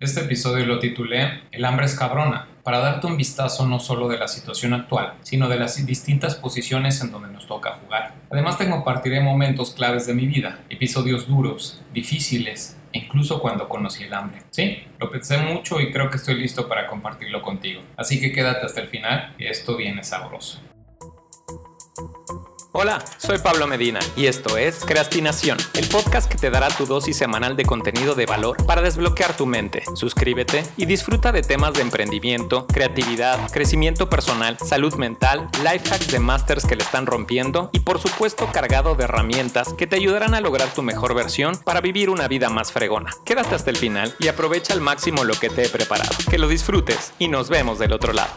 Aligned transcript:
Este 0.00 0.22
episodio 0.22 0.64
lo 0.64 0.78
titulé 0.78 1.42
El 1.52 1.62
hambre 1.66 1.84
es 1.84 1.94
cabrona, 1.94 2.48
para 2.62 2.78
darte 2.78 3.06
un 3.06 3.18
vistazo 3.18 3.66
no 3.66 3.78
solo 3.80 4.08
de 4.08 4.16
la 4.16 4.28
situación 4.28 4.72
actual, 4.72 5.12
sino 5.20 5.46
de 5.46 5.58
las 5.58 5.84
distintas 5.84 6.36
posiciones 6.36 7.02
en 7.02 7.12
donde 7.12 7.28
nos 7.28 7.46
toca 7.46 7.78
jugar. 7.84 8.14
Además 8.30 8.56
te 8.56 8.70
compartiré 8.70 9.20
momentos 9.20 9.74
claves 9.74 10.06
de 10.06 10.14
mi 10.14 10.26
vida, 10.26 10.60
episodios 10.70 11.28
duros, 11.28 11.82
difíciles, 11.92 12.78
e 12.94 13.00
incluso 13.00 13.42
cuando 13.42 13.68
conocí 13.68 14.04
el 14.04 14.14
hambre. 14.14 14.40
Sí, 14.48 14.78
lo 14.98 15.10
pensé 15.10 15.36
mucho 15.36 15.78
y 15.82 15.92
creo 15.92 16.08
que 16.08 16.16
estoy 16.16 16.36
listo 16.36 16.66
para 16.66 16.86
compartirlo 16.86 17.42
contigo. 17.42 17.82
Así 17.98 18.18
que 18.18 18.32
quédate 18.32 18.64
hasta 18.64 18.80
el 18.80 18.88
final, 18.88 19.34
que 19.36 19.50
esto 19.50 19.76
viene 19.76 20.02
sabroso. 20.02 20.62
Hola, 22.72 23.04
soy 23.18 23.38
Pablo 23.38 23.66
Medina 23.66 23.98
y 24.14 24.26
esto 24.26 24.56
es 24.56 24.84
Creastinación, 24.84 25.58
el 25.74 25.88
podcast 25.88 26.30
que 26.30 26.38
te 26.38 26.50
dará 26.50 26.68
tu 26.68 26.86
dosis 26.86 27.16
semanal 27.16 27.56
de 27.56 27.64
contenido 27.64 28.14
de 28.14 28.26
valor 28.26 28.64
para 28.64 28.80
desbloquear 28.80 29.36
tu 29.36 29.44
mente. 29.44 29.82
Suscríbete 29.96 30.62
y 30.76 30.86
disfruta 30.86 31.32
de 31.32 31.42
temas 31.42 31.74
de 31.74 31.82
emprendimiento, 31.82 32.68
creatividad, 32.68 33.50
crecimiento 33.50 34.08
personal, 34.08 34.56
salud 34.64 34.94
mental, 34.94 35.48
life 35.64 35.92
hacks 35.92 36.12
de 36.12 36.20
masters 36.20 36.64
que 36.64 36.76
le 36.76 36.84
están 36.84 37.06
rompiendo 37.06 37.70
y 37.72 37.80
por 37.80 37.98
supuesto 37.98 38.48
cargado 38.52 38.94
de 38.94 39.02
herramientas 39.02 39.74
que 39.74 39.88
te 39.88 39.96
ayudarán 39.96 40.34
a 40.34 40.40
lograr 40.40 40.72
tu 40.72 40.82
mejor 40.82 41.16
versión 41.16 41.56
para 41.64 41.80
vivir 41.80 42.08
una 42.08 42.28
vida 42.28 42.50
más 42.50 42.70
fregona. 42.70 43.10
Quédate 43.24 43.56
hasta 43.56 43.70
el 43.70 43.78
final 43.78 44.14
y 44.20 44.28
aprovecha 44.28 44.74
al 44.74 44.80
máximo 44.80 45.24
lo 45.24 45.34
que 45.34 45.50
te 45.50 45.64
he 45.64 45.68
preparado. 45.68 46.14
Que 46.30 46.38
lo 46.38 46.46
disfrutes 46.46 47.14
y 47.18 47.26
nos 47.26 47.48
vemos 47.48 47.80
del 47.80 47.92
otro 47.92 48.12
lado. 48.12 48.30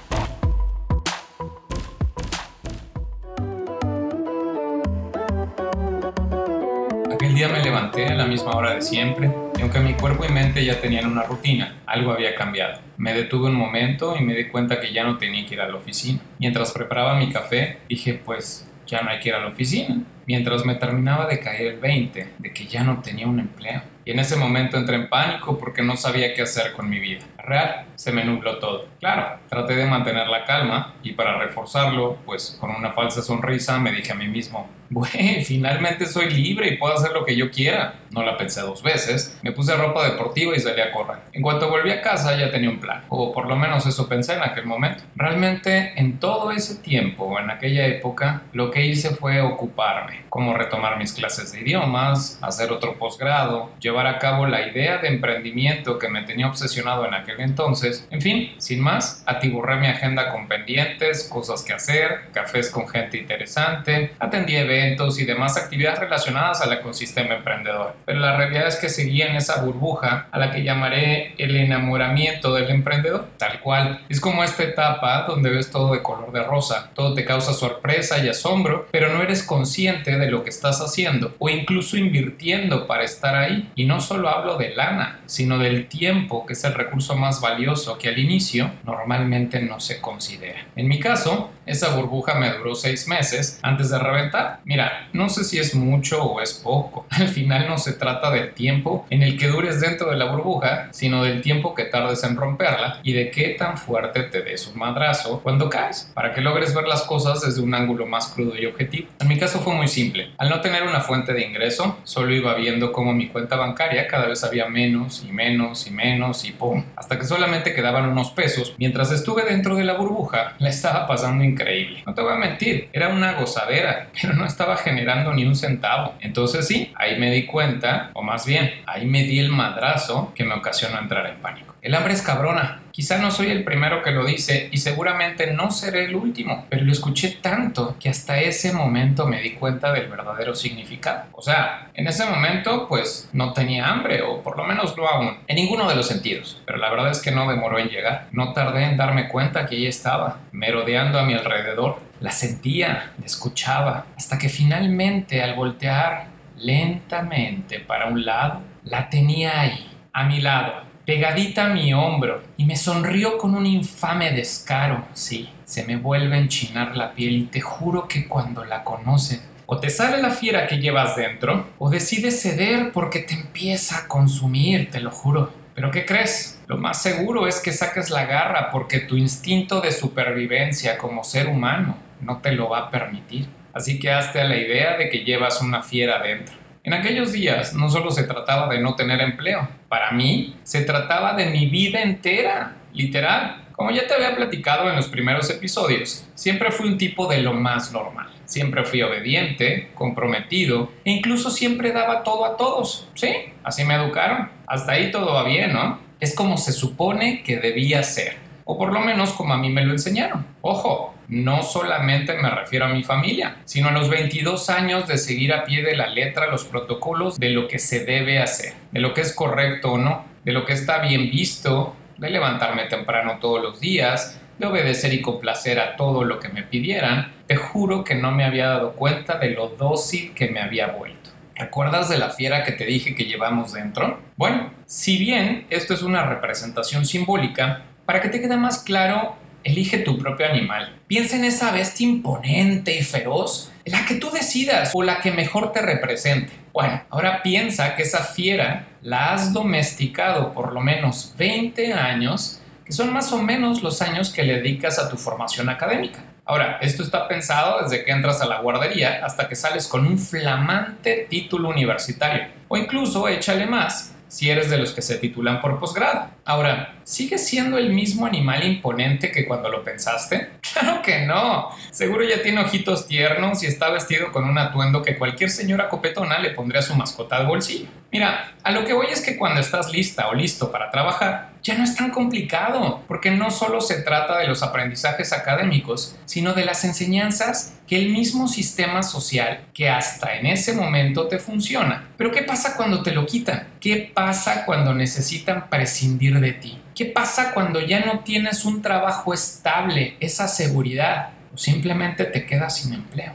Día 7.44 7.52
me 7.52 7.62
levanté 7.62 8.06
a 8.06 8.16
la 8.16 8.26
misma 8.26 8.52
hora 8.52 8.74
de 8.74 8.82
siempre 8.82 9.30
y 9.58 9.62
aunque 9.62 9.82
mi 9.82 9.96
cuerpo 9.96 10.24
y 10.24 10.30
mente 10.30 10.64
ya 10.64 10.80
tenían 10.80 11.08
una 11.08 11.24
rutina, 11.24 11.82
algo 11.86 12.14
había 12.14 12.36
cambiado. 12.36 12.80
Me 12.96 13.14
detuve 13.14 13.50
un 13.50 13.56
momento 13.56 14.16
y 14.18 14.24
me 14.24 14.34
di 14.34 14.46
cuenta 14.46 14.80
que 14.80 14.94
ya 14.94 15.04
no 15.04 15.18
tenía 15.18 15.46
que 15.46 15.56
ir 15.56 15.60
a 15.60 15.68
la 15.68 15.76
oficina. 15.76 16.22
Mientras 16.40 16.72
preparaba 16.72 17.20
mi 17.20 17.30
café, 17.34 17.80
dije 17.90 18.14
pues 18.14 18.72
ya 18.88 19.02
no 19.02 19.10
hay 19.10 19.20
que 19.20 19.28
ir 19.28 19.36
a 19.36 19.40
la 19.40 19.48
oficina. 19.48 20.02
Mientras 20.26 20.64
me 20.64 20.76
terminaba 20.76 21.28
de 21.28 21.42
caer 21.42 21.74
el 21.74 21.80
20 21.82 22.28
de 22.38 22.54
que 22.54 22.66
ya 22.66 22.82
no 22.86 23.02
tenía 23.02 23.28
un 23.28 23.42
empleo. 23.42 23.82
Y 24.06 24.12
en 24.12 24.20
ese 24.20 24.38
momento 24.38 24.78
entré 24.78 24.96
en 24.96 25.10
pánico 25.10 25.58
porque 25.58 25.82
no 25.82 25.98
sabía 25.98 26.34
qué 26.34 26.44
hacer 26.44 26.72
con 26.72 26.90
mi 26.90 27.00
vida. 27.00 27.26
Real, 27.44 27.88
se 27.96 28.12
me 28.12 28.24
nubló 28.24 28.58
todo. 28.60 28.88
Claro, 29.00 29.40
traté 29.50 29.76
de 29.76 29.86
mantener 29.86 30.28
la 30.28 30.46
calma 30.46 30.96
y 31.04 31.14
para 31.14 31.38
reforzarlo, 31.38 32.18
pues 32.26 32.58
con 32.60 32.72
una 32.72 32.94
falsa 32.94 33.22
sonrisa 33.22 33.78
me 33.80 33.92
dije 33.92 34.14
a 34.14 34.16
mí 34.16 34.28
mismo, 34.28 34.70
bueno, 34.90 35.44
finalmente 35.44 36.06
soy 36.06 36.30
libre 36.30 36.68
y 36.68 36.78
puedo 36.78 36.94
hacer 36.94 37.12
lo 37.12 37.26
que 37.26 37.36
yo 37.36 37.50
quiera. 37.50 37.96
No 38.12 38.24
la 38.24 38.38
pensé 38.38 38.62
dos 38.62 38.84
veces, 38.84 39.40
me 39.42 39.52
puse 39.52 39.76
ropa 39.76 40.08
deportiva 40.08 40.56
y 40.56 40.60
salí 40.60 40.82
a 40.82 40.92
correr. 40.92 41.18
En 41.32 41.42
cuanto 41.42 41.70
volví 41.70 41.90
a 41.90 42.02
casa 42.02 42.38
ya 42.38 42.52
tenía 42.52 42.70
un 42.70 42.80
plan, 42.80 43.04
o 43.10 43.32
por 43.32 43.48
lo 43.48 43.56
menos 43.56 43.88
eso 43.88 44.08
pensé 44.08 44.36
en 44.36 44.44
aquel 44.44 44.68
momento. 44.68 45.04
Realmente 45.16 45.94
en 45.96 46.20
todo 46.20 46.52
ese 46.52 46.76
tiempo, 46.76 47.40
en 47.40 47.50
aquella 47.50 47.88
época, 47.88 48.44
lo 48.54 48.70
que 48.70 48.86
hice 48.86 49.16
fue 49.16 49.42
ocuparme, 49.42 50.26
como 50.30 50.54
retomar 50.54 51.00
mis 51.00 51.14
clases 51.14 51.52
de 51.52 51.62
idiomas, 51.62 52.38
hacer 52.44 52.72
otro 52.72 53.00
posgrado, 53.00 53.72
llevar 53.80 54.06
a 54.06 54.20
cabo 54.20 54.46
la 54.46 54.68
idea 54.68 55.00
de 55.00 55.08
emprendimiento 55.08 55.98
que 55.98 56.08
me 56.08 56.22
tenía 56.22 56.48
obsesionado 56.48 57.08
en 57.08 57.16
aquel 57.16 57.33
entonces. 57.40 58.08
En 58.12 58.22
fin, 58.22 58.54
sin 58.58 58.80
más, 58.80 59.24
atiburré 59.26 59.78
mi 59.78 59.88
agenda 59.88 60.32
con 60.32 60.48
pendientes, 60.48 61.28
cosas 61.32 61.64
que 61.64 61.74
hacer, 61.74 62.30
cafés 62.32 62.70
con 62.70 62.88
gente 62.88 63.18
interesante, 63.18 64.14
atendí 64.20 64.56
eventos 64.56 65.20
y 65.20 65.26
demás 65.26 65.58
actividades 65.58 66.00
relacionadas 66.00 66.62
al 66.62 66.74
ecosistema 66.74 67.36
emprendedor. 67.36 67.96
Pero 68.06 68.20
la 68.20 68.36
realidad 68.36 68.68
es 68.68 68.78
que 68.78 68.90
seguía 68.90 69.28
en 69.28 69.36
esa 69.36 69.62
burbuja 69.62 70.28
a 70.32 70.40
la 70.40 70.52
que 70.52 70.64
llamaré 70.64 71.34
el 71.38 71.56
enamoramiento 71.56 72.54
del 72.54 72.70
emprendedor, 72.70 73.28
tal 73.38 73.60
cual. 73.60 74.02
Es 74.10 74.20
como 74.20 74.44
esta 74.44 74.64
etapa 74.64 75.26
donde 75.28 75.50
ves 75.50 75.72
todo 75.72 75.94
de 75.94 76.02
color 76.02 76.32
de 76.32 76.44
rosa, 76.44 76.92
todo 76.94 77.14
te 77.14 77.26
causa 77.26 77.54
sorpresa 77.54 78.24
y 78.24 78.30
asombro, 78.30 78.88
pero 78.92 79.12
no 79.12 79.22
eres 79.22 79.44
consciente 79.44 80.18
de 80.18 80.30
lo 80.30 80.44
que 80.44 80.50
estás 80.50 80.82
haciendo 80.82 81.36
o 81.40 81.50
incluso 81.50 81.98
invirtiendo 81.98 82.88
para 82.88 83.04
estar 83.04 83.36
ahí. 83.36 83.72
Y 83.76 83.86
no 83.86 84.00
solo 84.00 84.30
hablo 84.30 84.58
de 84.58 84.76
lana, 84.76 85.22
sino 85.26 85.58
del 85.58 85.88
tiempo, 85.88 86.46
que 86.46 86.54
es 86.54 86.64
el 86.64 86.74
recurso 86.74 87.16
más 87.16 87.23
valioso 87.42 87.98
que 87.98 88.10
al 88.10 88.20
inicio 88.20 88.72
normalmente 88.84 89.62
no 89.62 89.80
se 89.80 90.02
considera. 90.02 90.68
En 90.76 90.88
mi 90.88 91.00
caso, 91.00 91.52
esa 91.66 91.96
burbuja 91.96 92.36
me 92.36 92.52
duró 92.54 92.76
seis 92.76 93.08
meses 93.08 93.60
antes 93.62 93.90
de 93.90 94.00
reventar. 94.00 94.60
Mira, 94.66 95.10
no 95.14 95.30
sé 95.30 95.44
si 95.44 95.60
es 95.60 95.76
mucho 95.76 96.24
o 96.24 96.42
es 96.42 96.54
poco. 96.54 97.06
Al 97.10 97.28
final 97.28 97.68
no 97.68 97.78
se 97.78 97.94
trata 97.94 98.32
del 98.32 98.54
tiempo 98.54 99.06
en 99.10 99.24
el 99.24 99.38
que 99.38 99.48
dures 99.48 99.82
dentro 99.82 100.10
de 100.10 100.18
la 100.18 100.32
burbuja, 100.32 100.90
sino 100.92 101.24
del 101.24 101.42
tiempo 101.42 101.74
que 101.74 101.86
tardes 101.86 102.24
en 102.24 102.36
romperla 102.36 103.00
y 103.04 103.14
de 103.14 103.32
qué 103.32 103.50
tan 103.50 103.78
fuerte 103.78 104.24
te 104.24 104.42
des 104.42 104.68
un 104.68 104.78
madrazo 104.78 105.42
cuando 105.42 105.70
caes, 105.70 106.12
para 106.14 106.34
que 106.34 106.42
logres 106.42 106.74
ver 106.74 106.88
las 106.88 107.04
cosas 107.04 107.42
desde 107.42 107.62
un 107.62 107.74
ángulo 107.74 108.06
más 108.06 108.28
crudo 108.28 108.58
y 108.58 108.66
objetivo. 108.66 109.10
En 109.20 109.28
mi 109.28 109.38
caso 109.38 109.60
fue 109.60 109.74
muy 109.74 109.88
simple. 109.88 110.32
Al 110.38 110.50
no 110.50 110.62
tener 110.62 110.84
una 110.84 111.02
fuente 111.02 111.34
de 111.34 111.46
ingreso, 111.46 112.00
solo 112.04 112.34
iba 112.34 112.54
viendo 112.56 112.92
cómo 112.92 113.14
mi 113.14 113.28
cuenta 113.28 113.56
bancaria 113.56 114.08
cada 114.08 114.28
vez 114.28 114.44
había 114.44 114.68
menos 114.68 115.24
y 115.28 115.32
menos 115.32 115.88
y 115.88 115.92
menos 115.92 116.46
y 116.46 116.52
¡pum! 116.52 116.84
Hasta 116.96 117.18
que 117.18 117.26
solamente 117.26 117.74
quedaban 117.74 118.08
unos 118.10 118.32
pesos. 118.32 118.76
Mientras 118.78 119.12
estuve 119.12 119.44
dentro 119.44 119.76
de 119.76 119.84
la 119.84 119.94
burbuja, 119.94 120.56
la 120.60 120.70
estaba 120.70 121.08
pasando 121.08 121.44
increíble. 121.54 122.04
No 122.06 122.14
te 122.14 122.22
voy 122.22 122.34
a 122.34 122.38
mentir, 122.38 122.90
era 122.92 123.10
una 123.10 123.34
gozadera, 123.34 124.10
pero 124.22 124.34
no 124.34 124.46
estaba 124.46 124.78
generando 124.78 125.34
ni 125.34 125.46
un 125.46 125.56
centavo. 125.56 126.16
Entonces 126.20 126.68
sí, 126.68 126.92
ahí 126.96 127.18
me 127.20 127.32
di 127.32 127.46
cuenta, 127.46 128.12
o 128.14 128.22
más 128.22 128.46
bien, 128.46 128.72
ahí 128.86 129.06
me 129.06 129.24
di 129.24 129.40
el 129.40 129.50
madrazo 129.50 130.34
que 130.36 130.44
me 130.44 130.54
ocasionó 130.54 131.00
entrar 131.00 131.26
en 131.28 131.38
pánico. 131.38 131.73
El 131.84 131.96
hambre 131.96 132.14
es 132.14 132.22
cabrona. 132.22 132.80
Quizá 132.92 133.18
no 133.18 133.30
soy 133.30 133.48
el 133.48 133.66
primero 133.66 134.02
que 134.04 134.12
lo 134.12 134.24
dice 134.24 134.70
y 134.72 134.78
seguramente 134.78 135.52
no 135.52 135.70
seré 135.70 136.06
el 136.06 136.16
último, 136.16 136.66
pero 136.70 136.86
lo 136.86 136.94
escuché 136.94 137.40
tanto 137.42 137.98
que 138.00 138.08
hasta 138.08 138.40
ese 138.40 138.72
momento 138.72 139.28
me 139.28 139.42
di 139.42 139.52
cuenta 139.56 139.92
del 139.92 140.08
verdadero 140.08 140.56
significado. 140.56 141.26
O 141.34 141.42
sea, 141.42 141.90
en 141.94 142.08
ese 142.08 142.26
momento 142.26 142.88
pues 142.88 143.30
no 143.34 143.52
tenía 143.52 143.90
hambre 143.90 144.22
o 144.22 144.42
por 144.42 144.56
lo 144.56 144.64
menos 144.64 144.96
no 144.96 145.06
aún, 145.06 145.40
en 145.46 145.56
ninguno 145.58 145.90
de 145.90 145.96
los 145.96 146.08
sentidos, 146.08 146.62
pero 146.66 146.78
la 146.78 146.90
verdad 146.90 147.12
es 147.12 147.22
que 147.22 147.32
no 147.32 147.50
demoró 147.50 147.78
en 147.80 147.90
llegar. 147.90 148.28
No 148.32 148.54
tardé 148.54 148.86
en 148.86 148.96
darme 148.96 149.28
cuenta 149.28 149.66
que 149.66 149.76
ella 149.76 149.90
estaba, 149.90 150.40
merodeando 150.54 151.20
a 151.20 151.26
mi 151.26 151.34
alrededor. 151.34 152.00
La 152.22 152.32
sentía, 152.32 153.12
la 153.20 153.26
escuchaba, 153.26 154.06
hasta 154.16 154.38
que 154.38 154.48
finalmente 154.48 155.44
al 155.44 155.56
voltear 155.56 156.28
lentamente 156.56 157.82
para 157.82 158.06
un 158.06 158.24
lado, 158.24 158.62
la 158.86 159.10
tenía 159.10 159.60
ahí, 159.60 159.92
a 160.14 160.24
mi 160.24 160.40
lado 160.40 160.93
pegadita 161.06 161.66
a 161.66 161.74
mi 161.74 161.94
hombro, 161.94 162.42
y 162.58 162.66
me 162.66 162.76
sonrió 162.76 163.38
con 163.38 163.56
un 163.56 163.66
infame 163.66 164.32
descaro. 164.32 165.06
Sí, 165.14 165.50
se 165.66 165.84
me 165.84 165.98
vuelve 165.98 166.36
a 166.36 166.40
enchinar 166.40 166.96
la 166.96 167.14
piel 167.14 167.34
y 167.34 167.44
te 167.44 167.62
juro 167.62 168.08
que 168.08 168.28
cuando 168.28 168.64
la 168.64 168.84
conoces, 168.84 169.44
o 169.66 169.80
te 169.80 169.90
sale 169.90 170.22
la 170.22 170.30
fiera 170.30 170.68
que 170.68 170.80
llevas 170.80 171.16
dentro, 171.16 171.68
o 171.80 171.90
decides 171.90 172.42
ceder 172.42 172.92
porque 172.92 173.20
te 173.20 173.34
empieza 173.34 174.00
a 174.00 174.08
consumir, 174.08 174.92
te 174.92 175.00
lo 175.00 175.12
juro. 175.12 175.54
Pero 175.76 175.90
¿qué 175.90 176.06
crees? 176.06 176.62
Lo 176.68 176.78
más 176.78 177.02
seguro 177.02 177.48
es 177.48 177.60
que 177.60 177.72
saques 177.72 178.12
la 178.12 178.26
garra 178.26 178.70
porque 178.72 179.00
tu 179.00 179.18
instinto 179.18 179.82
de 179.82 179.92
supervivencia 179.92 180.98
como 180.98 181.24
ser 181.24 181.48
humano 181.48 181.98
no 182.22 182.38
te 182.38 182.52
lo 182.52 182.70
va 182.70 182.80
a 182.80 182.90
permitir. 182.92 183.48
Así 183.74 184.00
que 184.00 184.12
hazte 184.12 184.40
a 184.40 184.44
la 184.44 184.56
idea 184.56 184.98
de 184.98 185.10
que 185.10 185.24
llevas 185.24 185.62
una 185.62 185.82
fiera 185.82 186.22
dentro. 186.22 186.63
En 186.86 186.94
aquellos 186.94 187.32
días 187.32 187.74
no 187.74 187.90
solo 187.90 188.12
se 188.12 188.24
trataba 188.24 188.68
de 188.68 188.82
no 188.82 188.96
tener 188.96 189.22
empleo, 189.22 189.70
para 189.88 190.12
mí 190.12 190.58
se 190.64 190.82
trataba 190.82 191.34
de 191.34 191.46
mi 191.46 191.68
vida 191.68 192.02
entera, 192.02 192.76
literal. 192.92 193.64
Como 193.72 193.92
ya 193.92 194.06
te 194.06 194.14
había 194.14 194.36
platicado 194.36 194.90
en 194.90 194.98
los 194.98 195.08
primeros 195.08 195.50
episodios, 195.50 196.28
siempre 196.36 196.72
fui 196.72 196.90
un 196.90 196.98
tipo 196.98 197.26
de 197.26 197.42
lo 197.42 197.54
más 197.54 197.94
normal. 197.94 198.28
Siempre 198.44 198.84
fui 198.84 199.02
obediente, 199.02 199.92
comprometido 199.96 200.92
e 201.06 201.12
incluso 201.12 201.50
siempre 201.52 201.94
daba 201.94 202.22
todo 202.22 202.44
a 202.44 202.58
todos. 202.58 203.08
Sí, 203.14 203.34
así 203.64 203.86
me 203.86 203.96
educaron. 203.96 204.50
Hasta 204.68 204.92
ahí 204.92 205.10
todo 205.10 205.34
va 205.34 205.46
bien, 205.46 205.72
¿no? 205.72 206.00
Es 206.20 206.36
como 206.36 206.58
se 206.58 206.74
supone 206.74 207.44
que 207.44 207.62
debía 207.62 208.04
ser 208.04 208.43
o 208.66 208.78
por 208.78 208.94
lo 208.94 209.02
menos 209.02 209.34
como 209.34 209.54
a 209.54 209.58
mí 209.58 209.70
me 209.70 209.86
lo 209.86 209.92
enseñaron. 209.92 210.46
Ojo, 210.62 211.14
no 211.28 211.64
solamente 211.64 212.34
me 212.34 212.50
refiero 212.50 212.86
a 212.86 212.90
mi 212.90 213.04
familia, 213.04 213.58
sino 213.66 213.90
a 213.90 213.92
los 213.92 214.10
22 214.10 214.70
años 214.70 215.08
de 215.08 215.18
seguir 215.18 215.54
a 215.54 215.66
pie 215.66 215.84
de 215.84 215.96
la 215.96 216.08
letra 216.08 216.48
los 216.48 216.66
protocolos 216.66 217.40
de 217.40 217.50
lo 217.50 217.68
que 217.68 217.80
se 217.80 218.06
debe 218.06 218.40
hacer, 218.40 218.74
de 218.92 219.00
lo 219.00 219.14
que 219.14 219.22
es 219.22 219.34
correcto 219.34 219.94
o 219.94 219.98
no, 219.98 220.26
de 220.44 220.52
lo 220.52 220.66
que 220.66 220.74
está 220.74 221.00
bien 221.00 221.30
visto, 221.30 221.96
de 222.18 222.30
levantarme 222.30 222.86
temprano 222.86 223.38
todos 223.40 223.62
los 223.62 223.80
días, 223.80 224.40
de 224.58 224.68
obedecer 224.68 225.14
y 225.14 225.22
complacer 225.22 225.80
a 225.80 225.96
todo 225.96 226.24
lo 226.24 226.40
que 226.40 226.50
me 226.50 226.64
pidieran, 226.64 227.34
te 227.48 227.56
juro 227.56 228.04
que 228.04 228.16
no 228.16 228.32
me 228.32 228.46
había 228.46 228.68
dado 228.68 228.94
cuenta 228.94 229.38
de 229.38 229.50
lo 229.50 229.70
dócil 229.70 230.34
que 230.34 230.50
me 230.50 230.62
había 230.62 230.88
vuelto. 230.88 231.32
¿Recuerdas 231.56 232.10
de 232.10 232.18
la 232.18 232.30
fiera 232.30 232.64
que 232.64 232.72
te 232.72 232.86
dije 232.86 233.16
que 233.16 233.26
llevamos 233.26 233.74
dentro? 233.74 234.20
Bueno, 234.38 234.72
si 234.86 235.18
bien 235.18 235.68
esto 235.70 235.94
es 235.94 236.02
una 236.02 236.26
representación 236.26 237.06
simbólica, 237.06 237.84
para 238.06 238.22
que 238.22 238.30
te 238.30 238.42
quede 238.42 238.58
más 238.58 238.80
claro, 238.80 239.36
elige 239.64 240.00
tu 240.00 240.18
propio 240.18 240.46
animal. 240.46 240.96
Piensa 241.08 241.36
en 241.38 241.46
esa 241.46 241.72
bestia 241.72 242.08
imponente 242.08 242.98
y 242.98 243.04
feroz, 243.04 243.72
la 243.86 244.06
que 244.06 244.16
tú 244.16 244.30
decidas 244.30 244.92
o 244.94 245.04
la 245.04 245.20
que 245.20 245.32
mejor 245.32 245.72
te 245.72 245.82
represente. 245.82 246.52
Bueno, 246.74 247.02
ahora 247.10 247.42
piensa 247.44 247.96
que 247.96 248.04
esa 248.04 248.24
fiera 248.24 248.88
la 249.02 249.34
has 249.34 249.54
domesticado 249.54 250.54
por 250.54 250.74
lo 250.74 250.82
menos 250.82 251.34
20 251.38 251.94
años, 251.94 252.62
que 252.86 252.92
son 252.92 253.14
más 253.14 253.32
o 253.32 253.42
menos 253.42 253.82
los 253.84 254.02
años 254.02 254.32
que 254.32 254.44
le 254.44 254.56
dedicas 254.56 255.00
a 255.00 255.10
tu 255.10 255.18
formación 255.18 255.70
académica. 255.70 256.24
Ahora, 256.46 256.80
esto 256.82 257.04
está 257.04 257.30
pensado 257.30 257.82
desde 257.82 258.04
que 258.04 258.12
entras 258.12 258.42
a 258.42 258.46
la 258.46 258.60
guardería 258.60 259.26
hasta 259.26 259.48
que 259.48 259.56
sales 259.56 259.88
con 259.88 260.06
un 260.06 260.20
flamante 260.20 261.26
título 261.30 261.70
universitario. 261.70 262.48
O 262.68 262.76
incluso 262.76 263.30
échale 263.30 263.66
más 263.66 264.14
si 264.28 264.50
eres 264.50 264.70
de 264.70 264.78
los 264.78 264.92
que 264.92 265.02
se 265.02 265.18
titulan 265.18 265.62
por 265.62 265.80
posgrado. 265.80 266.33
Ahora, 266.46 266.96
¿sigue 267.06 267.38
siendo 267.38 267.78
el 267.78 267.94
mismo 267.94 268.26
animal 268.26 268.66
imponente 268.66 269.32
que 269.32 269.46
cuando 269.46 269.70
lo 269.70 269.84
pensaste? 269.84 270.50
Claro 270.74 271.04
que 271.04 271.20
no. 271.28 271.70
Seguro 271.92 272.24
ya 272.28 272.42
tiene 272.42 272.62
ojitos 272.62 273.06
tiernos 273.06 273.62
y 273.62 273.68
está 273.68 273.92
vestido 273.92 274.32
con 274.32 274.46
un 274.46 274.58
atuendo 274.58 275.04
que 275.04 275.20
cualquier 275.20 275.52
señora 275.52 275.88
copetona 275.88 276.40
le 276.40 276.50
pondría 276.50 276.80
a 276.80 276.84
su 276.84 276.96
mascota 276.96 277.36
al 277.38 277.46
bolsillo. 277.46 277.86
Mira, 278.12 278.54
a 278.64 278.72
lo 278.72 278.84
que 278.84 278.94
voy 278.94 279.08
es 279.12 279.22
que 279.22 279.38
cuando 279.38 279.60
estás 279.60 279.92
lista 279.92 280.30
o 280.30 280.34
listo 280.34 280.72
para 280.72 280.90
trabajar, 280.90 281.54
ya 281.64 281.78
no 281.78 281.84
es 281.84 281.96
tan 281.96 282.12
complicado, 282.12 283.02
porque 283.08 283.32
no 283.32 283.50
solo 283.50 283.82
se 283.82 284.02
trata 284.02 284.38
de 284.38 284.48
los 284.48 284.64
aprendizajes 284.64 285.32
académicos, 285.32 286.18
sino 286.26 286.54
de 286.54 286.66
las 286.66 286.84
enseñanzas 286.84 287.76
que 287.88 287.98
el 287.98 288.10
mismo 288.10 288.48
sistema 288.48 289.02
social 289.02 289.66
que 289.74 289.90
hasta 289.90 290.36
en 290.36 290.46
ese 290.46 290.74
momento 290.74 291.28
te 291.28 291.40
funciona. 291.40 292.10
Pero 292.18 292.32
¿qué 292.32 292.42
pasa 292.42 292.76
cuando 292.76 293.02
te 293.02 293.12
lo 293.12 293.26
quitan? 293.26 293.68
¿Qué 293.80 294.12
pasa 294.14 294.66
cuando 294.66 294.94
necesitan 294.94 295.70
prescindir 295.70 296.33
de 296.40 296.54
ti? 296.54 296.82
¿Qué 296.96 297.06
pasa 297.06 297.54
cuando 297.54 297.82
ya 297.82 298.02
no 298.02 298.20
tienes 298.20 298.66
un 298.66 298.82
trabajo 298.82 299.34
estable, 299.34 300.18
esa 300.20 300.48
seguridad, 300.48 301.30
o 301.54 301.58
simplemente 301.58 302.26
te 302.26 302.46
quedas 302.46 302.78
sin 302.78 302.94
empleo? 302.94 303.34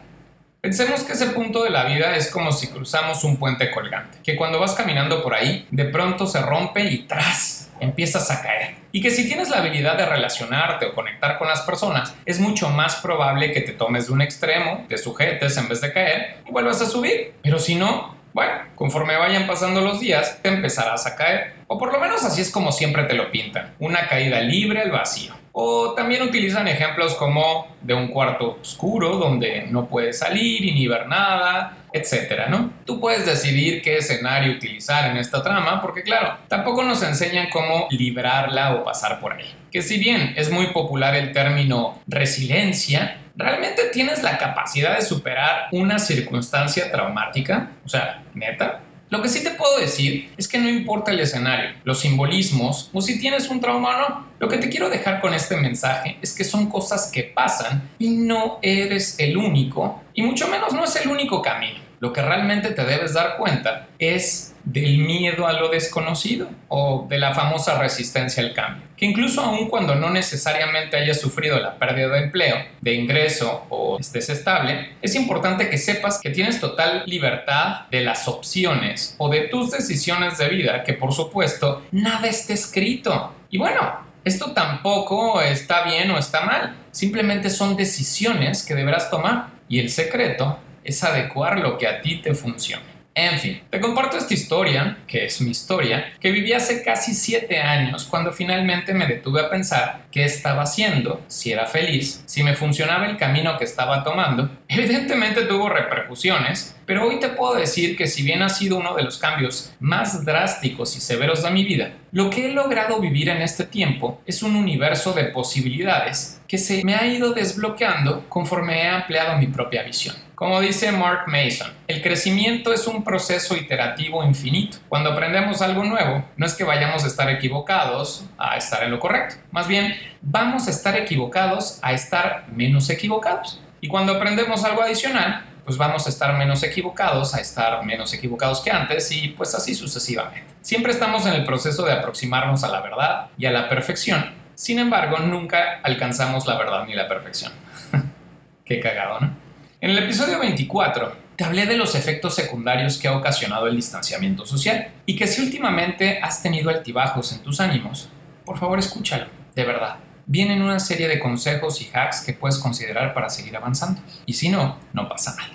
Pensemos 0.61 1.05
que 1.05 1.13
ese 1.13 1.27
punto 1.29 1.63
de 1.63 1.71
la 1.71 1.85
vida 1.85 2.17
es 2.17 2.31
como 2.31 2.51
si 2.51 2.67
cruzamos 2.67 3.23
un 3.23 3.37
puente 3.37 3.71
colgante, 3.71 4.19
que 4.25 4.35
cuando 4.35 4.59
vas 4.59 4.75
caminando 4.75 5.23
por 5.23 5.35
ahí, 5.35 5.67
de 5.71 5.85
pronto 5.85 6.27
se 6.27 6.41
rompe 6.43 6.83
y 6.85 7.07
tras, 7.07 7.71
empiezas 7.79 8.31
a 8.31 8.43
caer. 8.43 8.75
Y 8.91 9.01
que 9.01 9.11
si 9.11 9.29
tienes 9.29 9.51
la 9.51 9.59
habilidad 9.59 9.97
de 9.97 10.05
relacionarte 10.05 10.87
o 10.87 10.95
conectar 10.95 11.39
con 11.39 11.47
las 11.47 11.61
personas, 11.61 12.15
es 12.27 12.41
mucho 12.41 12.71
más 12.71 12.97
probable 12.97 13.53
que 13.53 13.61
te 13.61 13.73
tomes 13.73 14.09
de 14.09 14.13
un 14.13 14.21
extremo, 14.21 14.85
te 14.89 14.99
sujetes 14.99 15.57
en 15.57 15.69
vez 15.69 15.81
de 15.81 15.93
caer 15.93 16.39
y 16.47 16.51
vuelvas 16.51 16.83
a 16.83 16.87
subir. 16.87 17.35
Pero 17.43 17.61
si 17.61 17.77
no, 17.77 18.18
bueno, 18.33 18.53
conforme 18.75 19.17
vayan 19.17 19.47
pasando 19.47 19.81
los 19.81 20.01
días, 20.01 20.41
te 20.43 20.49
empezarás 20.49 21.07
a 21.07 21.17
caer. 21.17 21.55
O 21.67 21.79
por 21.79 21.93
lo 21.93 22.01
menos 22.01 22.25
así 22.25 22.41
es 22.41 22.51
como 22.51 22.73
siempre 22.73 23.05
te 23.05 23.15
lo 23.15 23.31
pintan, 23.31 23.75
una 23.79 24.07
caída 24.09 24.41
libre 24.41 24.81
al 24.81 24.91
vacío. 24.91 25.35
O 25.53 25.95
también 25.95 26.23
utilizan 26.23 26.69
ejemplos 26.69 27.15
como 27.15 27.67
de 27.81 27.93
un 27.95 28.09
cuarto 28.09 28.59
oscuro 28.61 29.17
donde 29.17 29.67
no 29.69 29.87
puedes 29.89 30.19
salir 30.19 30.65
y 30.65 30.73
ni 30.73 30.87
ver 30.87 31.09
nada, 31.09 31.79
etcétera, 31.93 32.49
¿no? 32.49 32.73
Tú 32.85 33.01
puedes 33.01 33.27
decidir 33.27 33.83
qué 33.83 33.97
escenario 33.97 34.53
utilizar 34.53 35.11
en 35.11 35.17
esta 35.17 35.43
trama 35.43 35.83
porque 35.83 36.03
claro, 36.03 36.39
tampoco 36.49 36.85
nos 36.85 37.03
enseñan 37.03 37.49
cómo 37.51 37.89
librarla 37.91 38.77
o 38.77 38.85
pasar 38.85 39.21
por 39.21 39.33
ahí. 39.33 39.53
Que 39.73 39.83
si 39.83 39.99
bien 39.99 40.35
es 40.37 40.51
muy 40.51 40.69
popular 40.69 41.17
el 41.17 41.33
término 41.33 41.99
resiliencia, 42.07 43.19
¿realmente 43.39 43.85
tienes 43.93 44.23
la 44.23 44.37
capacidad 44.37 44.97
de 44.97 45.03
superar 45.03 45.69
una 45.73 45.99
circunstancia 45.99 46.91
traumática? 46.91 47.71
O 47.87 47.89
sea, 47.89 48.23
neta, 48.35 48.81
lo 49.11 49.23
que 49.23 49.29
sí 49.31 49.43
te 49.43 49.53
puedo 49.53 49.79
decir 49.79 50.33
es 50.37 50.47
que 50.47 50.59
no 50.59 50.69
importa 50.69 51.13
el 51.13 51.21
escenario, 51.21 51.71
los 51.85 52.01
simbolismos 52.01 52.91
o 52.93 53.01
si 53.01 53.19
tienes 53.19 53.49
un 53.49 53.61
trauma 53.61 53.89
o 53.89 54.01
no. 54.01 54.29
Lo 54.39 54.49
que 54.49 54.59
te 54.59 54.69
quiero 54.69 54.91
dejar 54.91 55.21
con 55.21 55.33
este 55.33 55.57
mensaje 55.57 56.19
es 56.21 56.35
que 56.35 56.45
son 56.45 56.69
cosas 56.69 57.11
que 57.11 57.23
pasan 57.23 57.89
y 57.99 58.11
no 58.11 58.59
eres 58.61 59.19
el 59.19 59.37
único 59.39 60.03
y 60.13 60.23
mucho 60.23 60.49
menos 60.49 60.75
no 60.75 60.85
es 60.85 60.95
el 60.97 61.09
único 61.09 61.41
camino. 61.41 61.79
Lo 62.01 62.13
que 62.13 62.23
realmente 62.23 62.71
te 62.71 62.85
debes 62.85 63.15
dar 63.15 63.39
cuenta 63.39 63.89
es 63.99 64.55
del 64.69 64.99
miedo 64.99 65.47
a 65.47 65.55
lo 65.55 65.69
desconocido 65.69 66.49
o 66.69 67.07
de 67.09 67.19
la 67.19 67.35
famosa 67.35 67.79
resistencia 67.79 68.43
al 68.43 68.53
cambio, 68.53 68.87
que 68.97 69.07
incluso 69.07 69.41
aun 69.41 69.69
cuando 69.69 69.95
no 69.95 70.11
necesariamente 70.11 70.99
hayas 70.99 71.21
sufrido 71.21 71.59
la 71.59 71.79
pérdida 71.79 72.09
de 72.09 72.25
empleo, 72.25 72.57
de 72.83 72.95
ingreso 72.95 73.65
o 73.71 73.99
estés 73.99 74.29
estable, 74.29 74.91
es 75.01 75.15
importante 75.15 75.71
que 75.71 75.79
sepas 75.79 76.21
que 76.21 76.31
tienes 76.31 76.61
total 76.61 77.05
libertad 77.07 77.87
de 77.91 78.03
las 78.03 78.29
opciones 78.29 79.15
o 79.17 79.31
de 79.31 79.43
tus 79.49 79.71
decisiones 79.71 80.37
de 80.37 80.49
vida, 80.49 80.85
que 80.85 80.93
por 80.93 81.15
supuesto 81.15 81.83
nada 81.91 82.29
está 82.29 82.53
escrito. 82.53 83.33
Y 83.49 83.57
bueno, 83.57 83.81
esto 84.23 84.53
tampoco 84.53 85.41
está 85.41 85.85
bien 85.85 86.11
o 86.11 86.19
está 86.19 86.43
mal, 86.43 86.77
simplemente 86.91 87.49
son 87.49 87.75
decisiones 87.75 88.63
que 88.67 88.75
deberás 88.75 89.11
tomar 89.11 89.47
y 89.67 89.79
el 89.79 89.89
secreto 89.89 90.59
es 90.85 91.03
adecuar 91.03 91.59
lo 91.59 91.79
que 91.79 91.87
a 91.87 92.03
ti 92.03 92.17
te 92.17 92.35
funcione. 92.35 92.98
En 93.21 93.37
fin, 93.41 93.61
te 93.69 93.81
comparto 93.81 94.17
esta 94.17 94.33
historia, 94.33 94.99
que 95.09 95.25
es 95.25 95.41
mi 95.41 95.51
historia, 95.51 96.13
que 96.21 96.31
viví 96.31 96.53
hace 96.53 96.85
casi 96.85 97.15
7 97.15 97.59
años 97.59 98.05
cuando 98.05 98.33
finalmente 98.33 98.95
me 98.95 99.09
detuve 99.09 99.41
a 99.41 99.51
pensar 99.51 100.03
qué 100.13 100.25
estaba 100.25 100.63
haciendo, 100.63 101.25
si 101.27 101.51
era 101.51 101.67
feliz, 101.67 102.23
si 102.27 102.45
me 102.45 102.55
funcionaba 102.55 103.07
el 103.07 103.17
camino 103.17 103.59
que 103.59 103.65
estaba 103.65 104.05
tomando. 104.05 104.49
Evidentemente 104.71 105.47
tuvo 105.47 105.71
repercusiones, 105.71 106.77
pero 106.85 107.09
hoy 107.09 107.19
te 107.19 107.31
puedo 107.31 107.55
decir 107.55 107.97
que 107.97 108.07
si 108.07 108.23
bien 108.23 108.43
ha 108.43 108.51
sido 108.51 108.77
uno 108.77 108.95
de 108.95 109.03
los 109.03 109.17
cambios 109.17 109.73
más 109.81 110.27
drásticos 110.27 110.95
y 110.95 111.01
severos 111.01 111.43
de 111.43 111.51
mi 111.51 111.65
vida, 111.65 111.93
lo 112.13 112.29
que 112.29 112.47
he 112.47 112.53
logrado 112.53 113.01
vivir 113.01 113.31
en 113.31 113.41
este 113.41 113.65
tiempo 113.65 114.21
es 114.27 114.43
un 114.43 114.55
universo 114.57 115.15
de 115.15 115.25
posibilidades 115.25 116.43
que 116.47 116.59
se 116.59 116.85
me 116.85 116.95
ha 116.95 117.07
ido 117.07 117.33
desbloqueando 117.33 118.29
conforme 118.29 118.83
he 118.83 118.89
ampliado 118.89 119.39
mi 119.39 119.47
propia 119.47 119.83
visión. 119.85 120.15
Como 120.35 120.61
dice 120.61 120.93
Mark 120.93 121.25
Mason, 121.29 121.73
el 121.87 122.03
crecimiento 122.03 122.71
es 122.71 122.87
un 122.87 123.03
proceso 123.03 123.57
iterativo 123.57 124.23
infinito. 124.23 124.77
Cuando 124.91 125.13
aprendemos 125.13 125.63
algo 125.63 125.83
nuevo, 125.83 126.27
no 126.37 126.45
es 126.45 126.53
que 126.53 126.65
vayamos 126.65 127.05
a 127.05 127.07
estar 127.07 127.31
equivocados 127.31 128.27
a 128.37 128.59
estar 128.59 128.83
en 128.83 128.91
lo 128.91 129.01
correcto. 129.01 129.37
Más 129.51 129.67
bien, 129.67 129.95
vamos 130.21 130.69
a 130.69 130.71
estar 130.71 130.95
equivocados 130.95 131.79
a 131.81 131.95
estar 131.95 132.47
menos 132.53 132.91
equivocados. 132.91 133.63
Y 133.81 133.89
cuando 133.89 134.15
aprendemos 134.15 134.65
algo 134.65 134.83
adicional, 134.83 135.45
pues 135.65 135.77
vamos 135.77 136.07
a 136.07 136.09
estar 136.09 136.37
menos 136.39 136.63
equivocados 136.63 137.35
a 137.35 137.41
estar 137.41 137.85
menos 137.85 138.15
equivocados 138.15 138.61
que 138.61 138.71
antes 138.71 139.13
y 139.13 139.29
pues 139.29 139.55
así 139.55 139.75
sucesivamente. 139.75 140.47
Siempre 140.63 140.93
estamos 140.93 141.27
en 141.27 141.35
el 141.35 141.45
proceso 141.45 141.85
de 141.85 141.93
aproximarnos 141.93 142.65
a 142.65 142.69
la 142.69 142.81
verdad 142.81 143.27
y 143.37 143.45
a 143.45 143.51
la 143.51 143.69
perfección. 143.69 144.33
Sin 144.55 144.79
embargo, 144.79 145.19
nunca 145.19 145.81
alcanzamos 145.83 146.47
la 146.47 146.57
verdad 146.57 146.87
ni 146.87 146.95
la 146.95 147.07
perfección. 147.07 147.53
Qué 148.65 148.81
cagado, 148.81 149.21
¿no? 149.21 149.37
En 149.81 149.91
el 149.91 149.99
episodio 149.99 150.41
24 150.41 151.13
te 151.37 151.45
hablé 151.45 151.67
de 151.67 151.77
los 151.77 151.95
efectos 151.95 152.35
secundarios 152.35 152.97
que 152.97 153.07
ha 153.07 153.17
ocasionado 153.17 153.67
el 153.67 153.77
distanciamiento 153.77 154.45
social 154.47 154.89
y 155.07 155.17
que 155.17 155.27
si 155.27 155.43
últimamente 155.43 156.19
has 156.21 156.43
tenido 156.43 156.71
altibajos 156.71 157.33
en 157.33 157.41
tus 157.41 157.61
ánimos, 157.61 158.09
por 158.45 158.59
favor 158.59 158.79
escúchalo, 158.79 159.27
de 159.55 159.65
verdad. 159.65 159.99
Vienen 160.31 160.61
una 160.61 160.79
serie 160.79 161.09
de 161.09 161.19
consejos 161.19 161.81
y 161.81 161.89
hacks 161.91 162.21
que 162.21 162.35
puedes 162.35 162.59
considerar 162.59 163.15
para 163.15 163.31
seguir 163.31 163.57
avanzando. 163.57 164.03
Y 164.27 164.35
si 164.35 164.51
no, 164.51 164.77
no 164.93 165.09
pasa 165.09 165.35
nada. 165.35 165.55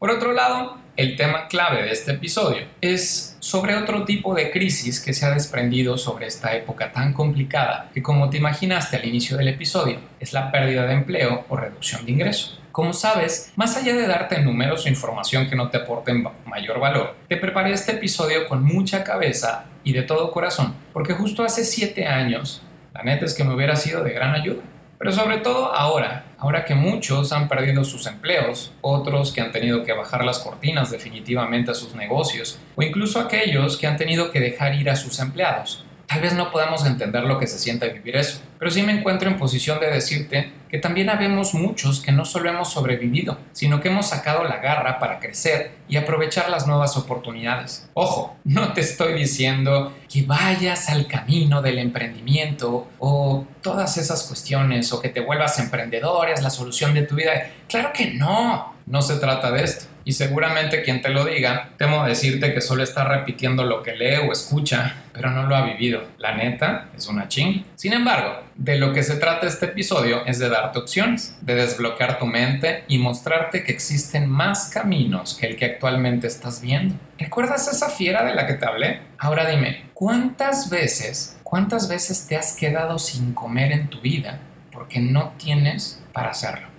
Por 0.00 0.10
otro 0.10 0.32
lado, 0.32 0.78
el 0.96 1.14
tema 1.14 1.46
clave 1.46 1.84
de 1.84 1.92
este 1.92 2.10
episodio 2.10 2.66
es 2.80 3.36
sobre 3.38 3.76
otro 3.76 4.04
tipo 4.04 4.34
de 4.34 4.50
crisis 4.50 4.98
que 4.98 5.12
se 5.12 5.26
ha 5.26 5.30
desprendido 5.30 5.96
sobre 5.96 6.26
esta 6.26 6.56
época 6.56 6.90
tan 6.90 7.12
complicada 7.12 7.88
que 7.94 8.02
como 8.02 8.28
te 8.30 8.38
imaginaste 8.38 8.96
al 8.96 9.04
inicio 9.04 9.36
del 9.36 9.46
episodio 9.46 10.00
es 10.18 10.32
la 10.32 10.50
pérdida 10.50 10.86
de 10.86 10.94
empleo 10.94 11.44
o 11.48 11.56
reducción 11.56 12.04
de 12.04 12.10
ingreso. 12.10 12.58
Como 12.72 12.92
sabes, 12.92 13.52
más 13.54 13.76
allá 13.76 13.94
de 13.94 14.08
darte 14.08 14.40
números 14.40 14.86
o 14.86 14.88
información 14.88 15.48
que 15.48 15.54
no 15.54 15.70
te 15.70 15.78
aporten 15.78 16.26
mayor 16.46 16.80
valor, 16.80 17.14
te 17.28 17.36
preparé 17.36 17.72
este 17.72 17.92
episodio 17.92 18.48
con 18.48 18.64
mucha 18.64 19.04
cabeza 19.04 19.66
y 19.84 19.92
de 19.92 20.02
todo 20.02 20.32
corazón, 20.32 20.74
porque 20.92 21.14
justo 21.14 21.44
hace 21.44 21.64
7 21.64 22.06
años, 22.06 22.62
la 23.02 23.14
es 23.14 23.34
que 23.34 23.44
me 23.44 23.54
hubiera 23.54 23.76
sido 23.76 24.04
de 24.04 24.12
gran 24.12 24.34
ayuda. 24.34 24.62
Pero 24.98 25.12
sobre 25.12 25.38
todo 25.38 25.74
ahora, 25.74 26.24
ahora 26.36 26.66
que 26.66 26.74
muchos 26.74 27.32
han 27.32 27.48
perdido 27.48 27.84
sus 27.84 28.06
empleos, 28.06 28.72
otros 28.82 29.32
que 29.32 29.40
han 29.40 29.50
tenido 29.50 29.82
que 29.82 29.94
bajar 29.94 30.24
las 30.24 30.40
cortinas 30.40 30.90
definitivamente 30.90 31.70
a 31.70 31.74
sus 31.74 31.94
negocios, 31.94 32.58
o 32.76 32.82
incluso 32.82 33.18
aquellos 33.18 33.78
que 33.78 33.86
han 33.86 33.96
tenido 33.96 34.30
que 34.30 34.40
dejar 34.40 34.74
ir 34.74 34.90
a 34.90 34.96
sus 34.96 35.18
empleados. 35.18 35.86
Tal 36.10 36.22
vez 36.22 36.34
no 36.34 36.50
podamos 36.50 36.84
entender 36.86 37.22
lo 37.22 37.38
que 37.38 37.46
se 37.46 37.56
siente 37.56 37.88
vivir 37.88 38.16
eso, 38.16 38.40
pero 38.58 38.68
sí 38.68 38.82
me 38.82 38.90
encuentro 38.90 39.30
en 39.30 39.38
posición 39.38 39.78
de 39.78 39.92
decirte 39.92 40.52
que 40.68 40.78
también 40.78 41.08
habemos 41.08 41.54
muchos 41.54 42.00
que 42.00 42.10
no 42.10 42.24
solo 42.24 42.50
hemos 42.50 42.72
sobrevivido, 42.72 43.38
sino 43.52 43.80
que 43.80 43.90
hemos 43.90 44.08
sacado 44.08 44.42
la 44.42 44.56
garra 44.56 44.98
para 44.98 45.20
crecer 45.20 45.70
y 45.88 45.96
aprovechar 45.96 46.50
las 46.50 46.66
nuevas 46.66 46.96
oportunidades. 46.96 47.88
Ojo, 47.94 48.36
no 48.42 48.72
te 48.72 48.80
estoy 48.80 49.14
diciendo 49.14 49.96
que 50.12 50.22
vayas 50.22 50.88
al 50.88 51.06
camino 51.06 51.62
del 51.62 51.78
emprendimiento 51.78 52.88
o 52.98 53.46
todas 53.62 53.96
esas 53.96 54.24
cuestiones 54.24 54.92
o 54.92 55.00
que 55.00 55.10
te 55.10 55.20
vuelvas 55.20 55.60
emprendedor, 55.60 56.28
es 56.28 56.42
la 56.42 56.50
solución 56.50 56.92
de 56.92 57.02
tu 57.02 57.14
vida. 57.14 57.52
Claro 57.68 57.92
que 57.94 58.14
no, 58.14 58.74
no 58.90 59.02
se 59.02 59.16
trata 59.16 59.52
de 59.52 59.62
esto 59.62 59.86
Y 60.04 60.12
seguramente 60.12 60.82
quien 60.82 61.00
te 61.00 61.10
lo 61.10 61.24
diga, 61.24 61.70
temo 61.76 62.04
decirte 62.04 62.52
que 62.52 62.60
solo 62.60 62.82
está 62.82 63.04
repitiendo 63.04 63.64
lo 63.64 63.82
que 63.82 63.94
lee 63.94 64.26
o 64.28 64.32
escucha, 64.32 64.96
pero 65.12 65.30
no 65.30 65.44
lo 65.46 65.54
ha 65.54 65.62
vivido. 65.62 66.02
La 66.18 66.34
neta 66.34 66.88
es 66.96 67.06
una 67.06 67.28
ching. 67.28 67.64
Sin 67.76 67.92
embargo, 67.92 68.42
de 68.56 68.76
lo 68.76 68.92
que 68.92 69.02
se 69.02 69.16
trata 69.16 69.46
este 69.46 69.66
episodio 69.66 70.26
es 70.26 70.38
de 70.38 70.48
darte 70.48 70.78
opciones, 70.78 71.36
de 71.42 71.54
desbloquear 71.54 72.18
tu 72.18 72.26
mente 72.26 72.84
y 72.88 72.98
mostrarte 72.98 73.62
que 73.62 73.72
existen 73.72 74.28
más 74.28 74.70
caminos 74.70 75.36
que 75.38 75.46
el 75.46 75.56
que 75.56 75.66
actualmente 75.66 76.26
estás 76.26 76.60
viendo. 76.60 76.96
¿Recuerdas 77.18 77.68
esa 77.68 77.90
fiera 77.90 78.24
de 78.24 78.34
la 78.34 78.46
que 78.46 78.54
te 78.54 78.66
hablé? 78.66 79.00
Ahora 79.18 79.48
dime, 79.48 79.90
¿cuántas 79.94 80.70
veces, 80.70 81.38
cuántas 81.44 81.88
veces 81.88 82.26
te 82.26 82.36
has 82.36 82.56
quedado 82.56 82.98
sin 82.98 83.34
comer 83.34 83.70
en 83.70 83.88
tu 83.88 84.00
vida 84.00 84.40
porque 84.72 84.98
no 84.98 85.34
tienes 85.38 86.02
para 86.12 86.30
hacerlo? 86.30 86.69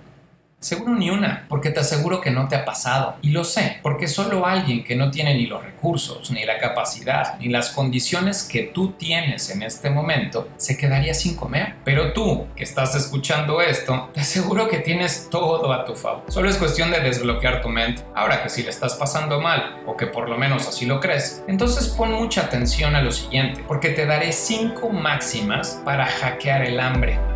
Seguro 0.64 0.94
ni 0.94 1.10
una, 1.10 1.48
porque 1.50 1.72
te 1.72 1.80
aseguro 1.80 2.22
que 2.22 2.30
no 2.30 2.48
te 2.48 2.56
ha 2.56 2.64
pasado. 2.64 3.16
Y 3.24 3.32
lo 3.32 3.44
sé, 3.44 3.80
porque 3.82 4.08
solo 4.08 4.46
alguien 4.46 4.84
que 4.84 4.96
no 4.96 5.10
tiene 5.10 5.34
ni 5.34 5.48
los 5.48 5.64
recursos, 5.64 6.30
ni 6.30 6.46
la 6.46 6.60
capacidad, 6.60 7.40
ni 7.40 7.50
las 7.50 7.72
condiciones 7.72 8.44
que 8.44 8.62
tú 8.62 8.92
tienes 8.92 9.50
en 9.50 9.64
este 9.64 9.90
momento, 9.90 10.50
se 10.58 10.78
quedaría 10.78 11.16
sin 11.16 11.36
comer. 11.36 11.78
Pero 11.84 12.14
tú, 12.14 12.46
que 12.56 12.64
estás 12.64 12.94
escuchando 12.94 13.60
esto, 13.60 14.12
te 14.14 14.22
aseguro 14.22 14.68
que 14.68 14.78
tienes 14.78 15.30
todo 15.32 15.74
a 15.74 15.84
tu 15.84 15.96
favor. 15.96 16.26
Solo 16.28 16.48
es 16.48 16.58
cuestión 16.58 16.92
de 16.92 17.00
desbloquear 17.00 17.64
tu 17.64 17.70
mente. 17.70 18.04
Ahora 18.14 18.44
que 18.44 18.50
si 18.50 18.62
le 18.62 18.70
estás 18.70 18.94
pasando 18.94 19.42
mal, 19.42 19.82
o 19.88 19.98
que 19.98 20.06
por 20.06 20.30
lo 20.30 20.38
menos 20.38 20.68
así 20.68 20.86
lo 20.86 21.00
crees, 21.00 21.44
entonces 21.48 21.88
pon 21.88 22.14
mucha 22.14 22.42
atención 22.42 22.96
a 22.96 23.02
lo 23.02 23.12
siguiente, 23.12 23.64
porque 23.68 23.90
te 23.90 24.06
daré 24.06 24.32
5 24.32 24.92
máximas 24.92 25.82
para 25.84 26.06
hackear 26.06 26.62
el 26.62 26.80
hambre. 26.80 27.31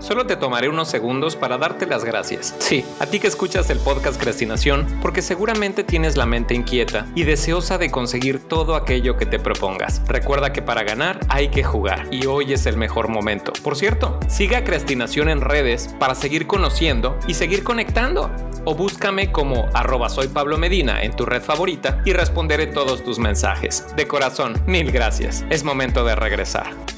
Solo 0.00 0.26
te 0.26 0.36
tomaré 0.36 0.68
unos 0.68 0.88
segundos 0.88 1.34
para 1.36 1.58
darte 1.58 1.86
las 1.86 2.04
gracias. 2.04 2.54
Sí, 2.58 2.84
a 3.00 3.06
ti 3.06 3.18
que 3.18 3.26
escuchas 3.26 3.68
el 3.70 3.78
podcast 3.78 4.20
Crestinación, 4.20 4.86
porque 5.02 5.22
seguramente 5.22 5.84
tienes 5.84 6.16
la 6.16 6.26
mente 6.26 6.54
inquieta 6.54 7.06
y 7.14 7.24
deseosa 7.24 7.78
de 7.78 7.90
conseguir 7.90 8.38
todo 8.46 8.76
aquello 8.76 9.16
que 9.16 9.26
te 9.26 9.38
propongas. 9.38 10.00
Recuerda 10.06 10.52
que 10.52 10.62
para 10.62 10.84
ganar 10.84 11.20
hay 11.28 11.48
que 11.48 11.64
jugar 11.64 12.06
y 12.10 12.26
hoy 12.26 12.52
es 12.52 12.66
el 12.66 12.76
mejor 12.76 13.08
momento. 13.08 13.52
Por 13.62 13.76
cierto, 13.76 14.18
siga 14.28 14.64
Crestinación 14.64 15.28
en 15.28 15.40
redes 15.40 15.94
para 15.98 16.14
seguir 16.14 16.46
conociendo 16.46 17.18
y 17.26 17.34
seguir 17.34 17.64
conectando. 17.64 18.30
O 18.64 18.74
búscame 18.74 19.32
como 19.32 19.66
arroba 19.74 20.08
soy 20.08 20.28
Pablo 20.28 20.58
Medina 20.58 21.02
en 21.02 21.16
tu 21.16 21.24
red 21.24 21.42
favorita 21.42 22.02
y 22.04 22.12
responderé 22.12 22.66
todos 22.66 23.02
tus 23.02 23.18
mensajes. 23.18 23.86
De 23.96 24.06
corazón, 24.06 24.54
mil 24.66 24.92
gracias. 24.92 25.44
Es 25.50 25.64
momento 25.64 26.04
de 26.04 26.14
regresar. 26.14 26.97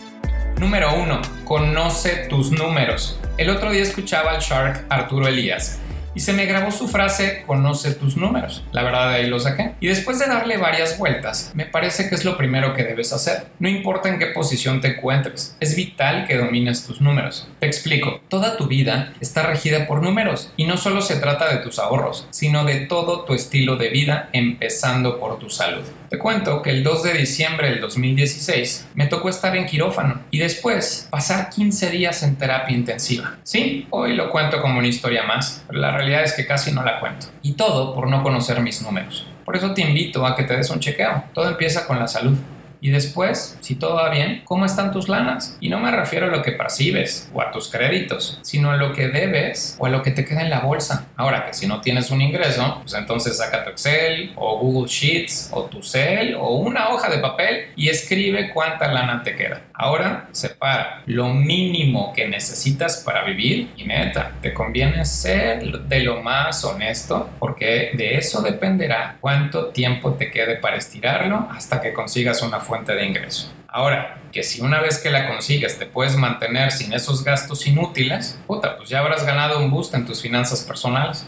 Número 0.61 0.95
1. 0.95 1.23
Conoce 1.45 2.27
tus 2.29 2.53
números. 2.53 3.19
El 3.39 3.49
otro 3.49 3.71
día 3.71 3.81
escuchaba 3.81 4.33
al 4.33 4.43
Shark 4.43 4.85
Arturo 4.91 5.27
Elías 5.27 5.81
y 6.15 6.21
se 6.21 6.35
me 6.35 6.45
grabó 6.45 6.71
su 6.71 6.87
frase 6.87 7.45
conoce 7.47 7.95
tus 7.95 8.19
números. 8.19 8.63
La 8.71 8.83
verdad 8.83 9.09
de 9.09 9.15
ahí 9.17 9.27
lo 9.27 9.41
saqué. 9.41 9.73
Y 9.81 9.87
después 9.87 10.19
de 10.19 10.27
darle 10.27 10.59
varias 10.59 10.99
vueltas, 10.99 11.51
me 11.55 11.65
parece 11.65 12.11
que 12.11 12.15
es 12.15 12.27
lo 12.27 12.37
primero 12.37 12.75
que 12.75 12.85
debes 12.85 13.11
hacer. 13.15 13.47
No 13.59 13.71
importa 13.71 14.11
en 14.11 14.19
qué 14.19 14.27
posición 14.27 14.83
te 14.83 14.97
encuentres, 14.97 15.57
es 15.61 15.75
vital 15.75 16.27
que 16.27 16.37
domines 16.37 16.85
tus 16.85 17.01
números. 17.01 17.49
Te 17.59 17.67
explico, 17.67 18.21
toda 18.29 18.59
tu 18.59 18.67
vida 18.67 19.15
está 19.19 19.45
regida 19.45 19.87
por 19.87 20.03
números 20.03 20.53
y 20.59 20.67
no 20.67 20.77
solo 20.77 21.01
se 21.01 21.17
trata 21.17 21.51
de 21.51 21.63
tus 21.63 21.79
ahorros, 21.79 22.27
sino 22.29 22.67
de 22.67 22.81
todo 22.81 23.25
tu 23.25 23.33
estilo 23.33 23.77
de 23.77 23.89
vida, 23.89 24.29
empezando 24.35 25.19
por 25.19 25.39
tu 25.39 25.49
salud. 25.49 25.85
Te 26.11 26.19
cuento 26.19 26.61
que 26.61 26.71
el 26.71 26.83
2 26.83 27.05
de 27.05 27.13
diciembre 27.13 27.71
del 27.71 27.81
2016 27.81 28.89
me 28.95 29.07
tocó 29.07 29.29
estar 29.29 29.57
en 29.57 29.65
quirófano 29.65 30.23
y 30.33 30.41
después 30.41 31.07
pasar 31.09 31.51
15 31.51 31.89
días 31.89 32.25
en 32.25 32.35
terapia 32.35 32.77
intensiva. 32.77 33.37
Sí, 33.45 33.87
hoy 33.91 34.15
lo 34.15 34.29
cuento 34.29 34.61
como 34.61 34.81
una 34.81 34.89
historia 34.89 35.23
más, 35.23 35.63
pero 35.69 35.79
la 35.79 35.93
realidad 35.93 36.25
es 36.25 36.33
que 36.33 36.49
casi 36.49 36.73
no 36.73 36.83
la 36.83 36.99
cuento. 36.99 37.29
Y 37.43 37.53
todo 37.53 37.95
por 37.95 38.09
no 38.09 38.25
conocer 38.25 38.61
mis 38.61 38.83
números. 38.83 39.25
Por 39.45 39.57
eso 39.57 39.73
te 39.73 39.83
invito 39.83 40.27
a 40.27 40.35
que 40.35 40.43
te 40.43 40.57
des 40.57 40.69
un 40.71 40.81
chequeo. 40.81 41.27
Todo 41.33 41.49
empieza 41.49 41.87
con 41.87 42.01
la 42.01 42.09
salud. 42.09 42.37
Y 42.81 42.91
después, 42.91 43.59
si 43.61 43.75
todo 43.75 43.97
va 43.97 44.11
bien, 44.11 44.43
¿cómo 44.45 44.65
están 44.65 44.93
tus 44.93 45.09
lanas? 45.09 45.57
Y 45.61 45.69
no 45.69 45.79
me 45.79 45.91
refiero 45.91 46.27
a 46.27 46.31
lo 46.31 46.43
que 46.43 46.53
percibes 46.53 47.31
o 47.35 47.43
a 47.43 47.51
tus 47.51 47.69
créditos, 47.69 48.39
sino 48.43 48.71
a 48.71 48.77
lo 48.77 48.93
que 48.93 49.09
debes 49.09 49.77
o 49.79 49.87
a 49.87 49.91
lo 49.91 50.03
que 50.03 50.11
te 50.11 50.25
queda 50.25 50.43
en 50.43 50.51
la 50.51 50.61
bolsa. 50.61 51.09
Ahora 51.17 51.45
que 51.45 51.55
si 51.55 51.67
no 51.67 51.81
tienes 51.81 52.11
un 52.11 52.23
ingreso, 52.23 52.79
pues 52.83 52.95
entonces 52.95 53.37
saca 53.37 53.65
tu 53.65 53.71
Excel 53.71 54.33
o 54.37 54.59
Google 54.59 54.89
Sheets 54.89 55.51
o 55.53 55.65
tu 55.65 55.83
Cell 55.83 56.35
o 56.35 56.57
una 56.57 56.91
hoja 56.91 57.11
de 57.11 57.19
papel 57.19 57.67
y 57.77 57.89
escribe 57.89 58.51
cuánta 58.53 58.91
lana 58.91 59.23
te 59.23 59.35
queda. 59.35 59.63
Ahora 59.75 60.29
separa 60.33 61.03
lo 61.07 61.29
mínimo 61.29 62.13
que 62.15 62.29
necesitas 62.29 63.03
para 63.05 63.25
vivir 63.25 63.71
y 63.77 63.85
neta, 63.85 64.33
te 64.43 64.53
conviene 64.53 65.05
ser 65.05 65.63
de 65.63 66.01
lo 66.01 66.23
más 66.23 66.65
honesto 66.65 67.31
porque 67.39 67.91
de 67.95 68.17
eso 68.17 68.43
dependerá 68.43 69.17
cuánto 69.21 69.69
tiempo 69.69 70.15
te 70.15 70.31
quede 70.31 70.57
para 70.57 70.77
estirarlo 70.77 71.49
hasta 71.51 71.81
que 71.81 71.93
consigas 71.93 72.43
una 72.43 72.61
fuente 72.71 72.95
de 72.95 73.05
ingreso. 73.05 73.53
Ahora, 73.67 74.21
que 74.33 74.45
si 74.45 74.61
una 74.61 74.81
vez 74.81 74.99
que 74.99 75.11
la 75.11 75.29
consigues 75.29 75.77
te 75.77 75.87
puedes 75.87 76.15
mantener 76.17 76.71
sin 76.71 76.93
esos 76.93 77.25
gastos 77.25 77.67
inútiles, 77.67 78.39
puta, 78.47 78.77
pues 78.77 78.89
ya 78.89 79.01
habrás 79.01 79.27
ganado 79.27 79.59
un 79.59 79.73
boost 79.73 79.93
en 79.95 80.07
tus 80.07 80.23
finanzas 80.23 80.63
personales. 80.63 81.27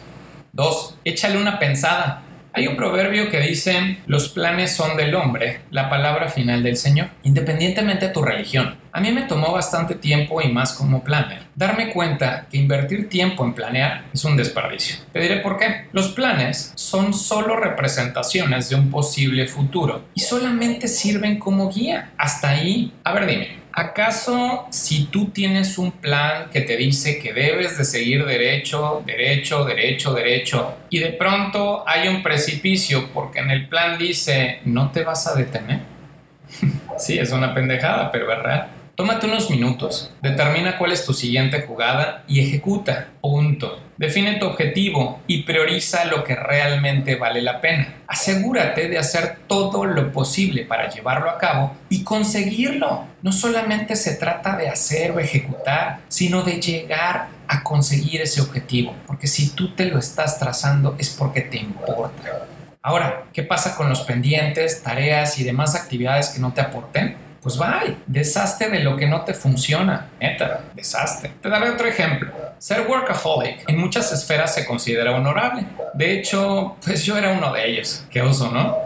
Dos, 0.52 0.96
échale 1.04 1.36
una 1.36 1.58
pensada. 1.58 2.22
Hay 2.52 2.68
un 2.68 2.76
proverbio 2.76 3.28
que 3.28 3.40
dice, 3.40 3.98
los 4.06 4.28
planes 4.28 4.76
son 4.76 4.96
del 4.96 5.16
hombre, 5.16 5.62
la 5.70 5.90
palabra 5.90 6.28
final 6.28 6.62
del 6.62 6.76
Señor, 6.76 7.08
independientemente 7.24 8.06
de 8.06 8.12
tu 8.12 8.22
religión. 8.22 8.76
A 8.94 9.00
mí 9.00 9.10
me 9.10 9.22
tomó 9.22 9.52
bastante 9.52 9.94
tiempo 9.94 10.42
y 10.42 10.52
más 10.52 10.74
como 10.74 11.02
planner, 11.02 11.44
darme 11.54 11.90
cuenta 11.90 12.46
que 12.50 12.58
invertir 12.58 13.08
tiempo 13.08 13.42
en 13.42 13.54
planear 13.54 14.04
es 14.12 14.22
un 14.24 14.36
desperdicio. 14.36 14.96
Te 15.10 15.20
diré 15.20 15.36
por 15.36 15.56
qué. 15.56 15.86
Los 15.92 16.08
planes 16.10 16.74
son 16.74 17.14
solo 17.14 17.56
representaciones 17.56 18.68
de 18.68 18.76
un 18.76 18.90
posible 18.90 19.46
futuro 19.46 20.04
y 20.14 20.20
solamente 20.20 20.88
sirven 20.88 21.38
como 21.38 21.72
guía. 21.72 22.12
Hasta 22.18 22.50
ahí, 22.50 22.92
a 23.02 23.14
ver 23.14 23.26
dime, 23.26 23.62
¿Acaso 23.74 24.66
si 24.68 25.04
tú 25.06 25.30
tienes 25.30 25.78
un 25.78 25.92
plan 25.92 26.50
que 26.50 26.60
te 26.60 26.76
dice 26.76 27.18
que 27.18 27.32
debes 27.32 27.78
de 27.78 27.86
seguir 27.86 28.26
derecho, 28.26 29.02
derecho, 29.06 29.64
derecho, 29.64 30.12
derecho, 30.12 30.76
y 30.90 30.98
de 30.98 31.12
pronto 31.12 31.82
hay 31.88 32.08
un 32.08 32.22
precipicio 32.22 33.08
porque 33.14 33.38
en 33.38 33.50
el 33.50 33.68
plan 33.68 33.96
dice 33.96 34.60
no 34.66 34.90
te 34.90 35.02
vas 35.02 35.26
a 35.26 35.34
detener? 35.34 35.80
sí, 36.98 37.18
es 37.18 37.32
una 37.32 37.54
pendejada, 37.54 38.10
pero 38.10 38.30
es. 38.30 38.81
Tómate 38.94 39.26
unos 39.26 39.48
minutos, 39.48 40.12
determina 40.20 40.76
cuál 40.76 40.92
es 40.92 41.06
tu 41.06 41.14
siguiente 41.14 41.62
jugada 41.62 42.24
y 42.28 42.40
ejecuta. 42.40 43.08
Punto. 43.22 43.80
Define 43.96 44.34
tu 44.34 44.44
objetivo 44.44 45.22
y 45.26 45.44
prioriza 45.44 46.04
lo 46.04 46.24
que 46.24 46.36
realmente 46.36 47.16
vale 47.16 47.40
la 47.40 47.62
pena. 47.62 48.02
Asegúrate 48.06 48.90
de 48.90 48.98
hacer 48.98 49.38
todo 49.46 49.86
lo 49.86 50.12
posible 50.12 50.66
para 50.66 50.90
llevarlo 50.90 51.30
a 51.30 51.38
cabo 51.38 51.74
y 51.88 52.04
conseguirlo. 52.04 53.06
No 53.22 53.32
solamente 53.32 53.96
se 53.96 54.16
trata 54.16 54.56
de 54.56 54.68
hacer 54.68 55.12
o 55.12 55.20
ejecutar, 55.20 56.00
sino 56.08 56.42
de 56.42 56.60
llegar 56.60 57.28
a 57.48 57.62
conseguir 57.62 58.20
ese 58.20 58.42
objetivo. 58.42 58.94
Porque 59.06 59.26
si 59.26 59.54
tú 59.54 59.74
te 59.74 59.86
lo 59.86 59.98
estás 59.98 60.38
trazando 60.38 60.96
es 60.98 61.08
porque 61.08 61.40
te 61.40 61.56
importa. 61.56 62.46
Ahora, 62.82 63.24
¿qué 63.32 63.42
pasa 63.42 63.74
con 63.74 63.88
los 63.88 64.00
pendientes, 64.00 64.82
tareas 64.82 65.38
y 65.38 65.44
demás 65.44 65.76
actividades 65.76 66.28
que 66.28 66.40
no 66.40 66.52
te 66.52 66.60
aporten? 66.60 67.21
Pues 67.42 67.58
bye, 67.58 67.96
deshazte 68.06 68.70
de 68.70 68.80
lo 68.80 68.96
que 68.96 69.08
no 69.08 69.22
te 69.22 69.34
funciona, 69.34 70.10
neta, 70.20 70.60
deshazte. 70.74 71.32
Te 71.40 71.48
daré 71.48 71.70
otro 71.70 71.88
ejemplo. 71.88 72.32
Ser 72.58 72.86
workaholic 72.86 73.68
en 73.68 73.78
muchas 73.78 74.12
esferas 74.12 74.54
se 74.54 74.64
considera 74.64 75.10
honorable. 75.10 75.64
De 75.92 76.12
hecho, 76.12 76.76
pues 76.84 77.04
yo 77.04 77.18
era 77.18 77.32
uno 77.32 77.52
de 77.52 77.68
ellos. 77.68 78.06
Qué 78.08 78.22
oso, 78.22 78.52
¿no? 78.52 78.78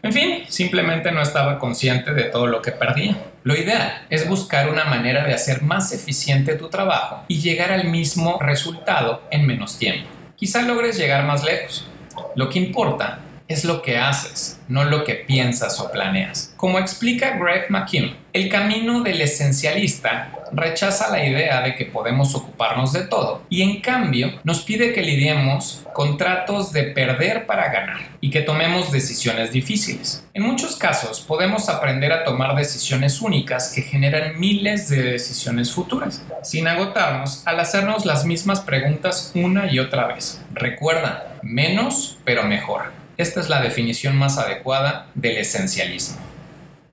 En 0.00 0.12
fin, 0.12 0.44
simplemente 0.48 1.10
no 1.10 1.20
estaba 1.20 1.58
consciente 1.58 2.14
de 2.14 2.24
todo 2.24 2.46
lo 2.46 2.62
que 2.62 2.70
perdía. 2.70 3.16
Lo 3.42 3.56
ideal 3.56 4.06
es 4.10 4.28
buscar 4.28 4.70
una 4.70 4.84
manera 4.84 5.24
de 5.24 5.34
hacer 5.34 5.62
más 5.62 5.92
eficiente 5.92 6.54
tu 6.54 6.68
trabajo 6.68 7.24
y 7.26 7.40
llegar 7.40 7.72
al 7.72 7.88
mismo 7.88 8.38
resultado 8.40 9.22
en 9.32 9.44
menos 9.44 9.76
tiempo. 9.76 10.08
Quizá 10.36 10.62
logres 10.62 10.96
llegar 10.96 11.24
más 11.24 11.42
lejos. 11.42 11.88
Lo 12.36 12.48
que 12.48 12.60
importa 12.60 13.18
es 13.48 13.64
lo 13.64 13.80
que 13.80 13.96
haces, 13.96 14.60
no 14.68 14.84
lo 14.84 15.04
que 15.04 15.14
piensas 15.14 15.80
o 15.80 15.90
planeas. 15.90 16.52
Como 16.56 16.78
explica 16.78 17.38
Greg 17.38 17.70
McKeown, 17.70 18.14
el 18.34 18.50
camino 18.50 19.00
del 19.02 19.22
esencialista 19.22 20.32
rechaza 20.52 21.10
la 21.10 21.24
idea 21.24 21.62
de 21.62 21.74
que 21.74 21.86
podemos 21.86 22.34
ocuparnos 22.34 22.92
de 22.92 23.02
todo 23.02 23.42
y 23.48 23.62
en 23.62 23.80
cambio 23.80 24.38
nos 24.44 24.60
pide 24.60 24.92
que 24.92 25.02
lidiemos 25.02 25.84
con 25.94 26.16
tratos 26.16 26.72
de 26.72 26.84
perder 26.84 27.46
para 27.46 27.72
ganar 27.72 28.00
y 28.20 28.30
que 28.30 28.42
tomemos 28.42 28.92
decisiones 28.92 29.52
difíciles. 29.52 30.24
En 30.34 30.42
muchos 30.42 30.76
casos 30.76 31.20
podemos 31.20 31.68
aprender 31.68 32.12
a 32.12 32.24
tomar 32.24 32.54
decisiones 32.54 33.20
únicas 33.20 33.72
que 33.74 33.82
generan 33.82 34.38
miles 34.38 34.88
de 34.88 35.02
decisiones 35.02 35.72
futuras, 35.72 36.22
sin 36.42 36.68
agotarnos 36.68 37.46
al 37.46 37.60
hacernos 37.60 38.04
las 38.04 38.24
mismas 38.24 38.60
preguntas 38.60 39.32
una 39.34 39.72
y 39.72 39.78
otra 39.78 40.06
vez. 40.06 40.40
Recuerda, 40.52 41.38
menos 41.42 42.18
pero 42.24 42.44
mejor. 42.44 42.97
Esta 43.18 43.40
es 43.40 43.48
la 43.48 43.60
definición 43.60 44.16
más 44.16 44.38
adecuada 44.38 45.08
del 45.16 45.38
esencialismo. 45.38 46.18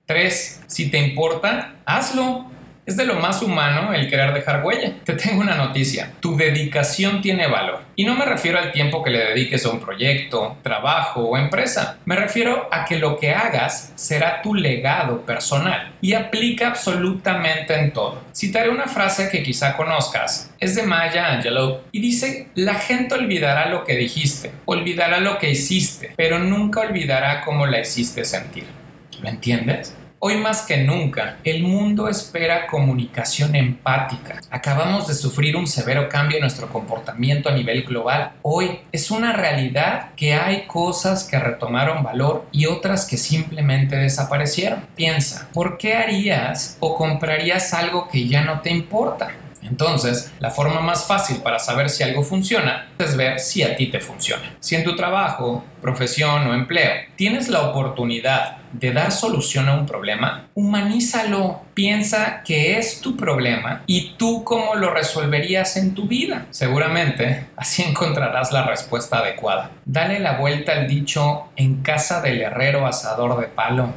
3. 0.08 0.62
Si 0.66 0.90
te 0.90 0.98
importa, 0.98 1.76
hazlo. 1.86 2.48
Es 2.86 2.98
de 2.98 3.06
lo 3.06 3.16
más 3.16 3.42
humano 3.42 3.96
el 3.96 4.08
querer 4.08 4.32
dejar 4.32 4.64
huella. 4.64 4.94
Te 5.04 5.14
tengo 5.14 5.42
una 5.42 5.56
noticia. 5.56 6.12
Tu 6.20 6.38
dedicación 6.38 7.20
tiene 7.20 7.48
valor. 7.48 7.82
Y 7.96 8.06
no 8.06 8.14
me 8.14 8.26
refiero 8.26 8.60
al 8.60 8.72
tiempo 8.72 9.02
que 9.02 9.10
le 9.10 9.26
dediques 9.26 9.66
a 9.66 9.72
un 9.72 9.80
proyecto, 9.80 10.58
trabajo 10.62 11.22
o 11.22 11.36
empresa. 11.36 11.98
Me 12.06 12.16
refiero 12.16 12.70
a 12.72 12.86
que 12.86 13.00
lo 13.00 13.18
que 13.18 13.32
hagas 13.34 13.92
será 13.96 14.44
tu 14.44 14.54
legado 14.54 15.26
personal 15.26 15.94
y 16.00 16.14
aplica 16.14 16.68
absolutamente 16.68 17.74
en 17.74 17.92
todo. 17.92 18.22
Citaré 18.36 18.70
una 18.70 18.86
frase 18.86 19.30
que 19.30 19.42
quizá 19.42 19.76
conozcas. 19.76 20.54
Es 20.60 20.76
de 20.76 20.84
Maya 20.84 21.34
Angelou 21.34 21.80
y 21.92 22.00
dice, 22.00 22.50
la 22.54 22.76
gente 22.76 23.16
olvidará 23.16 23.68
lo 23.68 23.84
que 23.84 23.96
dijiste, 23.96 24.52
olvidará 24.66 25.20
lo 25.20 25.40
que 25.40 25.50
hiciste, 25.50 26.14
pero 26.16 26.38
nunca 26.38 26.82
olvidará 26.82 27.42
cómo 27.42 27.66
la 27.66 27.80
hiciste 27.80 28.26
sentir. 28.26 28.66
¿Lo 29.24 29.30
entiendes? 29.30 29.96
Hoy 30.28 30.38
más 30.38 30.64
que 30.64 30.78
nunca, 30.78 31.38
el 31.44 31.62
mundo 31.62 32.10
espera 32.10 32.66
comunicación 32.66 33.56
empática. 33.56 34.42
Acabamos 34.50 35.08
de 35.08 35.14
sufrir 35.14 35.56
un 35.56 35.68
severo 35.68 36.10
cambio 36.10 36.38
en 36.38 36.42
nuestro 36.42 36.68
comportamiento 36.68 37.48
a 37.48 37.52
nivel 37.52 37.84
global. 37.84 38.32
Hoy 38.42 38.80
es 38.92 39.12
una 39.12 39.34
realidad 39.34 40.16
que 40.16 40.34
hay 40.34 40.66
cosas 40.66 41.26
que 41.26 41.38
retomaron 41.38 42.02
valor 42.02 42.48
y 42.52 42.66
otras 42.66 43.06
que 43.06 43.18
simplemente 43.18 43.98
desaparecieron. 43.98 44.88
Piensa, 44.96 45.48
¿por 45.54 45.78
qué 45.78 45.94
harías 45.94 46.78
o 46.80 46.96
comprarías 46.96 47.76
algo 47.76 48.10
que 48.10 48.28
ya 48.28 48.44
no 48.44 48.62
te 48.62 48.72
importa? 48.72 49.30
Entonces, 49.66 50.32
la 50.40 50.52
forma 50.52 50.82
más 50.82 51.06
fácil 51.06 51.38
para 51.38 51.60
saber 51.60 51.90
si 51.90 52.04
algo 52.04 52.24
funciona 52.24 52.90
es 52.98 53.18
ver 53.18 53.40
si 53.40 53.64
a 53.64 53.76
ti 53.76 53.88
te 53.88 54.00
funciona. 54.00 54.56
Si 54.60 54.76
en 54.76 54.84
tu 54.84 54.96
trabajo, 54.96 55.64
profesión 55.82 56.48
o 56.48 56.54
empleo 56.54 56.92
tienes 57.16 57.50
la 57.50 57.62
oportunidad 57.62 58.58
de 58.72 58.92
dar 58.92 59.12
solución 59.12 59.70
a 59.70 59.76
un 59.76 59.86
problema, 59.86 60.48
humanízalo, 60.54 61.62
piensa 61.74 62.42
que 62.44 62.78
es 62.78 63.02
tu 63.02 63.16
problema 63.16 63.84
y 63.86 64.16
tú 64.18 64.44
cómo 64.44 64.76
lo 64.76 64.94
resolverías 64.94 65.78
en 65.78 65.94
tu 65.94 66.08
vida. 66.08 66.48
Seguramente 66.50 67.48
así 67.56 67.84
encontrarás 67.88 68.52
la 68.52 68.64
respuesta 68.64 69.20
adecuada. 69.20 69.72
Dale 69.86 70.20
la 70.20 70.38
vuelta 70.38 70.74
al 70.74 70.88
dicho 70.88 71.50
en 71.56 71.82
casa 71.82 72.22
del 72.22 72.42
herrero 72.42 72.86
asador 72.86 73.40
de 73.40 73.48
palo. 73.48 73.94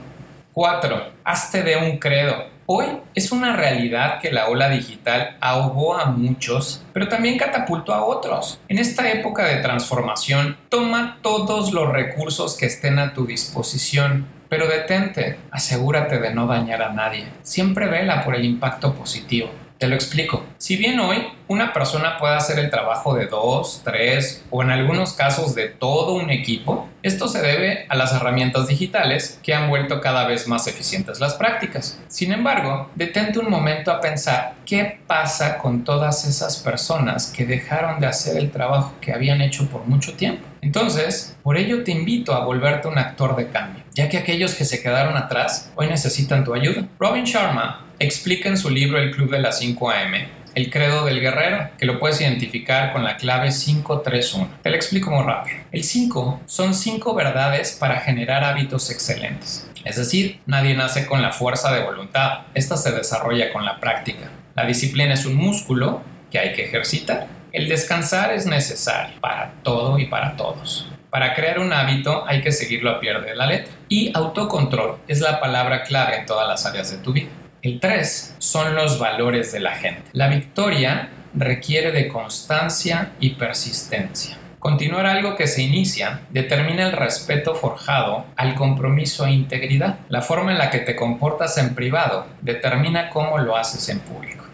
4. 0.52 1.12
Hazte 1.24 1.62
de 1.62 1.76
un 1.76 1.98
credo. 1.98 2.57
Hoy 2.70 2.84
es 3.14 3.32
una 3.32 3.56
realidad 3.56 4.20
que 4.20 4.30
la 4.30 4.50
ola 4.50 4.68
digital 4.68 5.38
ahogó 5.40 5.96
a 5.96 6.04
muchos, 6.10 6.84
pero 6.92 7.08
también 7.08 7.38
catapultó 7.38 7.94
a 7.94 8.04
otros. 8.04 8.60
En 8.68 8.78
esta 8.78 9.10
época 9.10 9.46
de 9.46 9.62
transformación, 9.62 10.58
toma 10.68 11.16
todos 11.22 11.72
los 11.72 11.90
recursos 11.90 12.58
que 12.58 12.66
estén 12.66 12.98
a 12.98 13.14
tu 13.14 13.24
disposición, 13.24 14.26
pero 14.50 14.68
detente, 14.68 15.38
asegúrate 15.50 16.18
de 16.18 16.34
no 16.34 16.46
dañar 16.46 16.82
a 16.82 16.92
nadie. 16.92 17.28
Siempre 17.40 17.86
vela 17.86 18.22
por 18.22 18.34
el 18.34 18.44
impacto 18.44 18.94
positivo. 18.94 19.48
Te 19.78 19.86
lo 19.86 19.94
explico. 19.94 20.44
Si 20.58 20.76
bien 20.76 20.98
hoy 20.98 21.18
una 21.46 21.72
persona 21.72 22.18
puede 22.18 22.34
hacer 22.34 22.58
el 22.58 22.68
trabajo 22.68 23.14
de 23.14 23.26
dos, 23.26 23.82
tres 23.84 24.44
o 24.50 24.64
en 24.64 24.70
algunos 24.70 25.12
casos 25.12 25.54
de 25.54 25.68
todo 25.68 26.14
un 26.14 26.30
equipo, 26.30 26.88
esto 27.04 27.28
se 27.28 27.40
debe 27.40 27.86
a 27.88 27.94
las 27.94 28.12
herramientas 28.12 28.66
digitales 28.66 29.38
que 29.40 29.54
han 29.54 29.68
vuelto 29.68 30.00
cada 30.00 30.26
vez 30.26 30.48
más 30.48 30.66
eficientes 30.66 31.20
las 31.20 31.34
prácticas. 31.34 32.00
Sin 32.08 32.32
embargo, 32.32 32.90
detente 32.96 33.38
un 33.38 33.50
momento 33.50 33.92
a 33.92 34.00
pensar 34.00 34.54
qué 34.66 34.98
pasa 35.06 35.58
con 35.58 35.84
todas 35.84 36.26
esas 36.26 36.56
personas 36.56 37.28
que 37.28 37.46
dejaron 37.46 38.00
de 38.00 38.08
hacer 38.08 38.36
el 38.36 38.50
trabajo 38.50 38.94
que 39.00 39.12
habían 39.12 39.40
hecho 39.40 39.68
por 39.68 39.86
mucho 39.86 40.14
tiempo. 40.14 40.44
Entonces, 40.60 41.36
por 41.44 41.56
ello 41.56 41.84
te 41.84 41.92
invito 41.92 42.34
a 42.34 42.44
volverte 42.44 42.88
un 42.88 42.98
actor 42.98 43.36
de 43.36 43.48
cambio, 43.48 43.84
ya 43.94 44.08
que 44.08 44.18
aquellos 44.18 44.56
que 44.56 44.64
se 44.64 44.82
quedaron 44.82 45.16
atrás 45.16 45.70
hoy 45.76 45.86
necesitan 45.86 46.42
tu 46.42 46.52
ayuda. 46.52 46.88
Robin 46.98 47.22
Sharma 47.22 47.87
explica 47.98 48.48
en 48.48 48.56
su 48.56 48.70
libro 48.70 48.98
El 48.98 49.10
Club 49.10 49.30
de 49.30 49.40
las 49.40 49.58
5 49.58 49.90
AM 49.90 50.38
el 50.58 50.70
credo 50.70 51.04
del 51.04 51.20
guerrero, 51.20 51.70
que 51.78 51.86
lo 51.86 52.00
puedes 52.00 52.20
identificar 52.20 52.92
con 52.92 53.04
la 53.04 53.16
clave 53.16 53.50
531. 53.50 54.48
Te 54.60 54.70
lo 54.70 54.74
explico 54.74 55.08
muy 55.08 55.22
rápido. 55.22 55.56
El 55.70 55.84
5 55.84 56.40
son 56.46 56.74
5 56.74 57.14
verdades 57.14 57.76
para 57.78 58.00
generar 58.00 58.42
hábitos 58.42 58.90
excelentes. 58.90 59.70
Es 59.84 59.94
decir, 59.94 60.40
nadie 60.46 60.74
nace 60.74 61.06
con 61.06 61.22
la 61.22 61.30
fuerza 61.30 61.72
de 61.72 61.84
voluntad, 61.84 62.40
esta 62.54 62.76
se 62.76 62.90
desarrolla 62.90 63.52
con 63.52 63.64
la 63.64 63.78
práctica. 63.78 64.30
La 64.56 64.66
disciplina 64.66 65.14
es 65.14 65.26
un 65.26 65.36
músculo 65.36 66.02
que 66.32 66.40
hay 66.40 66.52
que 66.52 66.64
ejercitar. 66.64 67.28
El 67.52 67.68
descansar 67.68 68.32
es 68.32 68.44
necesario 68.44 69.20
para 69.20 69.52
todo 69.62 69.96
y 70.00 70.06
para 70.06 70.34
todos. 70.34 70.88
Para 71.10 71.34
crear 71.34 71.60
un 71.60 71.72
hábito 71.72 72.26
hay 72.26 72.42
que 72.42 72.50
seguirlo 72.50 72.90
a 72.90 73.00
pie 73.00 73.14
de 73.14 73.36
la 73.36 73.46
letra. 73.46 73.72
Y 73.88 74.10
autocontrol 74.12 74.98
es 75.06 75.20
la 75.20 75.38
palabra 75.38 75.84
clave 75.84 76.16
en 76.16 76.26
todas 76.26 76.48
las 76.48 76.66
áreas 76.66 76.90
de 76.90 76.98
tu 76.98 77.12
vida. 77.12 77.30
El 77.60 77.80
3 77.80 78.36
son 78.38 78.76
los 78.76 79.00
valores 79.00 79.50
de 79.50 79.58
la 79.58 79.72
gente. 79.72 80.04
La 80.12 80.28
victoria 80.28 81.08
requiere 81.34 81.90
de 81.90 82.06
constancia 82.06 83.14
y 83.18 83.30
persistencia. 83.30 84.38
Continuar 84.60 85.06
algo 85.06 85.34
que 85.34 85.48
se 85.48 85.62
inicia 85.62 86.20
determina 86.30 86.86
el 86.86 86.92
respeto 86.92 87.56
forjado 87.56 88.26
al 88.36 88.54
compromiso 88.54 89.26
e 89.26 89.32
integridad. 89.32 89.98
La 90.08 90.22
forma 90.22 90.52
en 90.52 90.58
la 90.58 90.70
que 90.70 90.78
te 90.78 90.94
comportas 90.94 91.58
en 91.58 91.74
privado 91.74 92.28
determina 92.42 93.10
cómo 93.10 93.38
lo 93.38 93.56
haces 93.56 93.88
en 93.88 93.98
público. 94.00 94.44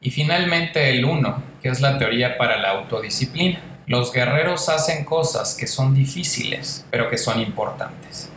Y 0.00 0.10
finalmente 0.10 0.90
el 0.90 1.04
1, 1.04 1.42
que 1.62 1.68
es 1.68 1.80
la 1.80 1.96
teoría 1.96 2.36
para 2.38 2.56
la 2.56 2.70
autodisciplina. 2.70 3.60
Los 3.86 4.12
guerreros 4.12 4.68
hacen 4.68 5.04
cosas 5.04 5.54
que 5.54 5.68
son 5.68 5.94
difíciles, 5.94 6.84
pero 6.90 7.08
que 7.08 7.18
son 7.18 7.40
importantes. 7.40 8.31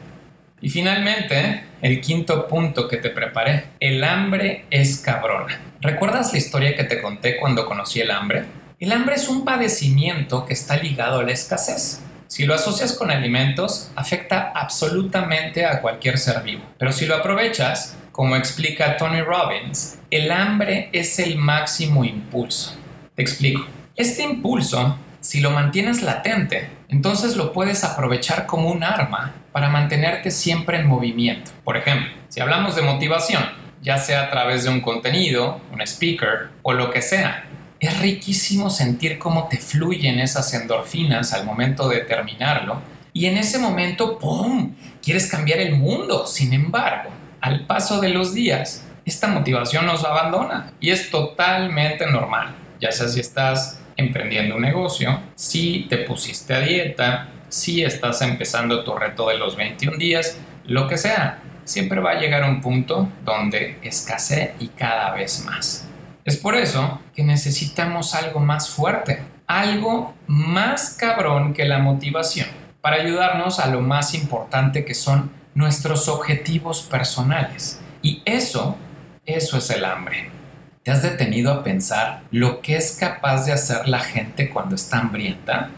Y 0.62 0.70
finalmente, 0.70 1.64
el 1.82 2.02
quinto 2.02 2.48
punto 2.48 2.88
que 2.88 2.98
te 2.98 3.10
preparé, 3.10 3.66
el 3.80 4.04
hambre 4.04 4.66
es 4.70 5.00
cabrona. 5.00 5.60
¿Recuerdas 5.82 6.32
la 6.32 6.40
historia 6.40 6.76
que 6.76 6.86
te 6.86 7.02
conté 7.02 7.38
cuando 7.38 7.66
conocí 7.66 8.00
el 8.00 8.12
hambre? 8.12 8.46
El 8.80 8.92
hambre 8.92 9.16
es 9.16 9.28
un 9.28 9.46
padecimiento 9.46 10.46
que 10.46 10.54
está 10.54 10.78
ligado 10.78 11.20
a 11.20 11.24
la 11.24 11.32
escasez. 11.32 12.02
Si 12.28 12.46
lo 12.46 12.56
asocias 12.56 12.94
con 12.94 13.12
alimentos, 13.12 13.92
afecta 13.96 14.52
absolutamente 14.56 15.66
a 15.66 15.82
cualquier 15.82 16.18
ser 16.18 16.42
vivo. 16.42 16.64
Pero 16.78 16.92
si 16.92 17.06
lo 17.06 17.16
aprovechas, 17.16 17.96
como 18.12 18.36
explica 18.36 18.98
Tony 18.98 19.22
Robbins, 19.22 20.00
el 20.10 20.32
hambre 20.32 20.90
es 20.92 21.20
el 21.20 21.38
máximo 21.38 22.04
impulso. 22.04 22.76
Te 23.14 23.22
explico. 23.22 23.66
Este 23.96 24.24
impulso, 24.24 24.98
si 25.20 25.42
lo 25.42 25.52
mantienes 25.52 26.02
latente, 26.02 26.70
entonces 26.90 27.36
lo 27.36 27.54
puedes 27.54 27.84
aprovechar 27.84 28.46
como 28.46 28.70
un 28.70 28.84
arma 28.84 29.34
para 29.52 29.70
mantenerte 29.70 30.32
siempre 30.32 30.80
en 30.80 30.88
movimiento. 30.88 31.52
Por 31.64 31.78
ejemplo, 31.78 32.10
si 32.30 32.42
hablamos 32.42 32.76
de 32.76 32.82
motivación, 32.82 33.44
ya 33.82 33.98
sea 33.98 34.24
a 34.24 34.30
través 34.30 34.64
de 34.64 34.70
un 34.70 34.82
contenido, 34.82 35.62
un 35.72 35.82
speaker 35.82 36.50
o 36.64 36.74
lo 36.74 36.92
que 36.92 37.02
sea, 37.02 37.46
es 37.80 38.00
riquísimo 38.00 38.70
sentir 38.70 39.20
cómo 39.20 39.48
te 39.48 39.58
fluyen 39.58 40.20
esas 40.20 40.54
endorfinas 40.54 41.34
al 41.34 41.46
momento 41.46 41.88
de 41.90 42.00
terminarlo 42.00 42.82
y 43.14 43.28
en 43.28 43.38
ese 43.38 43.60
momento, 43.60 44.20
¡pum!, 44.20 44.76
quieres 45.02 45.28
cambiar 45.32 45.60
el 45.60 45.76
mundo. 45.76 46.26
Sin 46.28 46.52
embargo, 46.52 47.12
al 47.40 47.66
paso 47.66 48.02
de 48.02 48.10
los 48.10 48.34
días, 48.34 48.86
esta 49.06 49.28
motivación 49.28 49.86
nos 49.86 50.04
abandona 50.04 50.74
y 50.82 50.90
es 50.90 51.10
totalmente 51.12 52.08
normal, 52.08 52.56
ya 52.82 52.92
sea 52.92 53.08
si 53.08 53.22
estás 53.22 53.80
emprendiendo 53.98 54.56
un 54.56 54.62
negocio, 54.62 55.20
si 55.36 55.88
te 55.90 56.00
pusiste 56.00 56.54
a 56.54 56.60
dieta, 56.60 57.30
si 57.50 57.84
estás 57.84 58.22
empezando 58.22 58.84
tu 58.84 58.96
reto 58.96 59.30
de 59.30 59.38
los 59.38 59.56
21 59.56 59.98
días, 59.98 60.38
lo 60.66 60.88
que 60.88 60.98
sea, 60.98 61.42
siempre 61.64 62.00
va 62.00 62.12
a 62.12 62.20
llegar 62.20 62.44
un 62.44 62.62
punto 62.62 63.10
donde 63.24 63.78
escasee 63.82 64.56
y 64.60 64.70
cada 64.70 65.14
vez 65.14 65.44
más. 65.46 65.88
Es 66.24 66.38
por 66.38 66.56
eso 66.56 67.02
que 67.14 67.24
necesitamos 67.24 68.16
algo 68.16 68.40
más 68.40 68.70
fuerte, 68.70 69.24
algo 69.48 70.16
más 70.28 70.98
cabrón 71.00 71.54
que 71.54 71.66
la 71.66 71.80
motivación, 71.80 72.48
para 72.82 72.98
ayudarnos 72.98 73.60
a 73.60 73.68
lo 73.68 73.82
más 73.82 74.14
importante 74.14 74.86
que 74.86 74.96
son 74.96 75.32
nuestros 75.54 76.08
objetivos 76.08 76.82
personales. 76.82 77.80
Y 78.02 78.22
eso, 78.26 78.76
eso 79.26 79.58
es 79.58 79.70
el 79.70 79.86
hambre. 79.86 80.35
¿Te 80.86 80.92
has 80.92 81.02
detenido 81.02 81.52
a 81.52 81.64
pensar 81.64 82.22
lo 82.30 82.62
que 82.62 82.76
es 82.76 82.96
capaz 83.00 83.48
de 83.48 83.52
hacer 83.52 83.88
la 83.88 84.02
gente 84.02 84.52
cuando 84.52 84.76
está 84.76 85.00
hambrienta? 85.00 85.72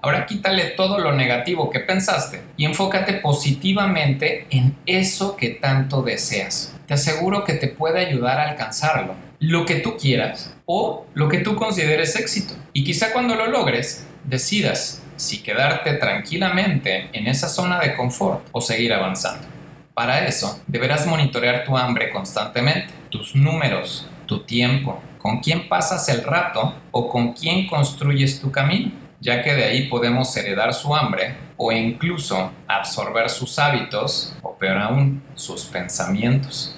Ahora 0.00 0.24
quítale 0.24 0.70
todo 0.70 0.98
lo 0.98 1.12
negativo 1.12 1.68
que 1.68 1.80
pensaste 1.80 2.40
y 2.56 2.64
enfócate 2.64 3.12
positivamente 3.12 4.46
en 4.48 4.74
eso 4.86 5.36
que 5.36 5.50
tanto 5.50 6.00
deseas. 6.00 6.74
Te 6.86 6.94
aseguro 6.94 7.44
que 7.44 7.52
te 7.52 7.68
puede 7.68 8.00
ayudar 8.00 8.40
a 8.40 8.48
alcanzarlo, 8.48 9.16
lo 9.38 9.66
que 9.66 9.80
tú 9.80 9.98
quieras 9.98 10.56
o 10.64 11.04
lo 11.12 11.28
que 11.28 11.40
tú 11.40 11.54
consideres 11.54 12.16
éxito. 12.16 12.54
Y 12.72 12.84
quizá 12.84 13.12
cuando 13.12 13.34
lo 13.34 13.48
logres, 13.48 14.06
decidas 14.24 15.02
si 15.16 15.42
quedarte 15.42 15.92
tranquilamente 15.92 17.10
en 17.12 17.26
esa 17.26 17.50
zona 17.50 17.80
de 17.80 17.94
confort 17.94 18.46
o 18.52 18.62
seguir 18.62 18.94
avanzando. 18.94 19.46
Para 19.92 20.26
eso, 20.26 20.62
deberás 20.66 21.06
monitorear 21.06 21.64
tu 21.64 21.76
hambre 21.76 22.08
constantemente, 22.08 22.94
tus 23.10 23.34
números, 23.34 24.08
tu 24.26 24.40
tiempo, 24.40 25.00
con 25.18 25.40
quién 25.40 25.68
pasas 25.68 26.08
el 26.08 26.22
rato 26.22 26.74
o 26.90 27.08
con 27.08 27.32
quién 27.32 27.66
construyes 27.66 28.40
tu 28.40 28.50
camino, 28.50 28.92
ya 29.20 29.42
que 29.42 29.54
de 29.54 29.64
ahí 29.64 29.88
podemos 29.88 30.34
heredar 30.36 30.72
su 30.72 30.94
hambre 30.94 31.36
o 31.56 31.72
incluso 31.72 32.52
absorber 32.66 33.28
sus 33.28 33.58
hábitos 33.58 34.34
o 34.42 34.56
peor 34.56 34.78
aún, 34.78 35.22
sus 35.34 35.64
pensamientos. 35.64 36.76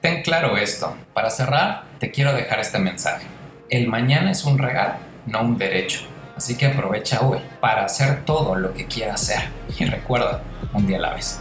Ten 0.00 0.22
claro 0.22 0.56
esto. 0.56 0.96
Para 1.12 1.30
cerrar, 1.30 1.84
te 1.98 2.10
quiero 2.10 2.32
dejar 2.32 2.60
este 2.60 2.78
mensaje. 2.78 3.26
El 3.68 3.88
mañana 3.88 4.30
es 4.30 4.44
un 4.44 4.58
regalo, 4.58 4.94
no 5.26 5.42
un 5.42 5.58
derecho. 5.58 6.00
Así 6.36 6.56
que 6.56 6.66
aprovecha 6.66 7.20
hoy 7.22 7.40
para 7.60 7.84
hacer 7.84 8.24
todo 8.24 8.54
lo 8.54 8.72
que 8.74 8.86
quieras 8.86 9.22
hacer. 9.22 9.48
Y 9.78 9.84
recuerda, 9.84 10.42
un 10.72 10.86
día 10.86 10.98
a 10.98 11.00
la 11.00 11.14
vez. 11.14 11.40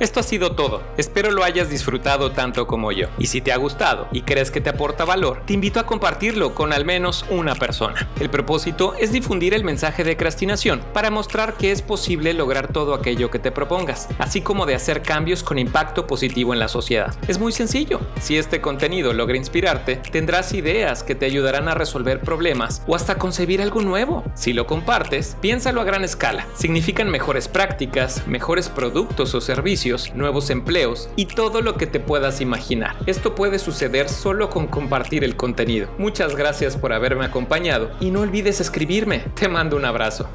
Esto 0.00 0.18
ha 0.18 0.24
sido 0.24 0.52
todo. 0.56 0.82
Espero 0.96 1.30
lo 1.30 1.44
hayas 1.44 1.70
disfrutado 1.70 2.32
tanto 2.32 2.66
como 2.66 2.90
yo. 2.90 3.06
Y 3.16 3.26
si 3.26 3.40
te 3.40 3.52
ha 3.52 3.56
gustado 3.56 4.08
y 4.10 4.22
crees 4.22 4.50
que 4.50 4.60
te 4.60 4.70
aporta 4.70 5.04
valor, 5.04 5.42
te 5.46 5.52
invito 5.52 5.78
a 5.78 5.86
compartirlo 5.86 6.52
con 6.52 6.72
al 6.72 6.84
menos 6.84 7.24
una 7.30 7.54
persona. 7.54 8.08
El 8.18 8.28
propósito 8.28 8.94
es 8.94 9.12
difundir 9.12 9.54
el 9.54 9.62
mensaje 9.62 10.02
de 10.02 10.16
crastinación 10.16 10.82
para 10.92 11.10
mostrar 11.10 11.54
que 11.54 11.70
es 11.70 11.80
posible 11.80 12.34
lograr 12.34 12.72
todo 12.72 12.92
aquello 12.92 13.30
que 13.30 13.38
te 13.38 13.52
propongas, 13.52 14.08
así 14.18 14.40
como 14.40 14.66
de 14.66 14.74
hacer 14.74 15.00
cambios 15.02 15.44
con 15.44 15.60
impacto 15.60 16.08
positivo 16.08 16.52
en 16.52 16.58
la 16.58 16.68
sociedad. 16.68 17.14
Es 17.28 17.38
muy 17.38 17.52
sencillo. 17.52 18.00
Si 18.20 18.36
este 18.36 18.60
contenido 18.60 19.12
logra 19.12 19.36
inspirarte, 19.36 19.96
tendrás 19.96 20.54
ideas 20.54 21.04
que 21.04 21.14
te 21.14 21.26
ayudarán 21.26 21.68
a 21.68 21.74
resolver 21.74 22.20
problemas 22.20 22.82
o 22.88 22.96
hasta 22.96 23.16
concebir 23.16 23.62
algo 23.62 23.80
nuevo. 23.80 24.24
Si 24.34 24.54
lo 24.54 24.66
compartes, 24.66 25.36
piénsalo 25.40 25.80
a 25.80 25.84
gran 25.84 26.02
escala. 26.02 26.48
Significan 26.56 27.10
mejores 27.10 27.46
prácticas, 27.46 28.26
mejores 28.26 28.68
productos 28.68 29.34
o 29.36 29.40
servicios 29.40 29.84
nuevos 30.14 30.50
empleos 30.50 31.08
y 31.16 31.26
todo 31.26 31.62
lo 31.62 31.76
que 31.76 31.86
te 31.86 32.00
puedas 32.00 32.40
imaginar. 32.40 32.96
Esto 33.06 33.34
puede 33.34 33.58
suceder 33.58 34.08
solo 34.08 34.50
con 34.50 34.66
compartir 34.66 35.24
el 35.24 35.36
contenido. 35.36 35.88
Muchas 35.98 36.36
gracias 36.36 36.76
por 36.76 36.92
haberme 36.92 37.24
acompañado 37.24 37.90
y 38.00 38.10
no 38.10 38.20
olvides 38.20 38.60
escribirme. 38.60 39.20
Te 39.34 39.48
mando 39.48 39.76
un 39.76 39.84
abrazo. 39.84 40.28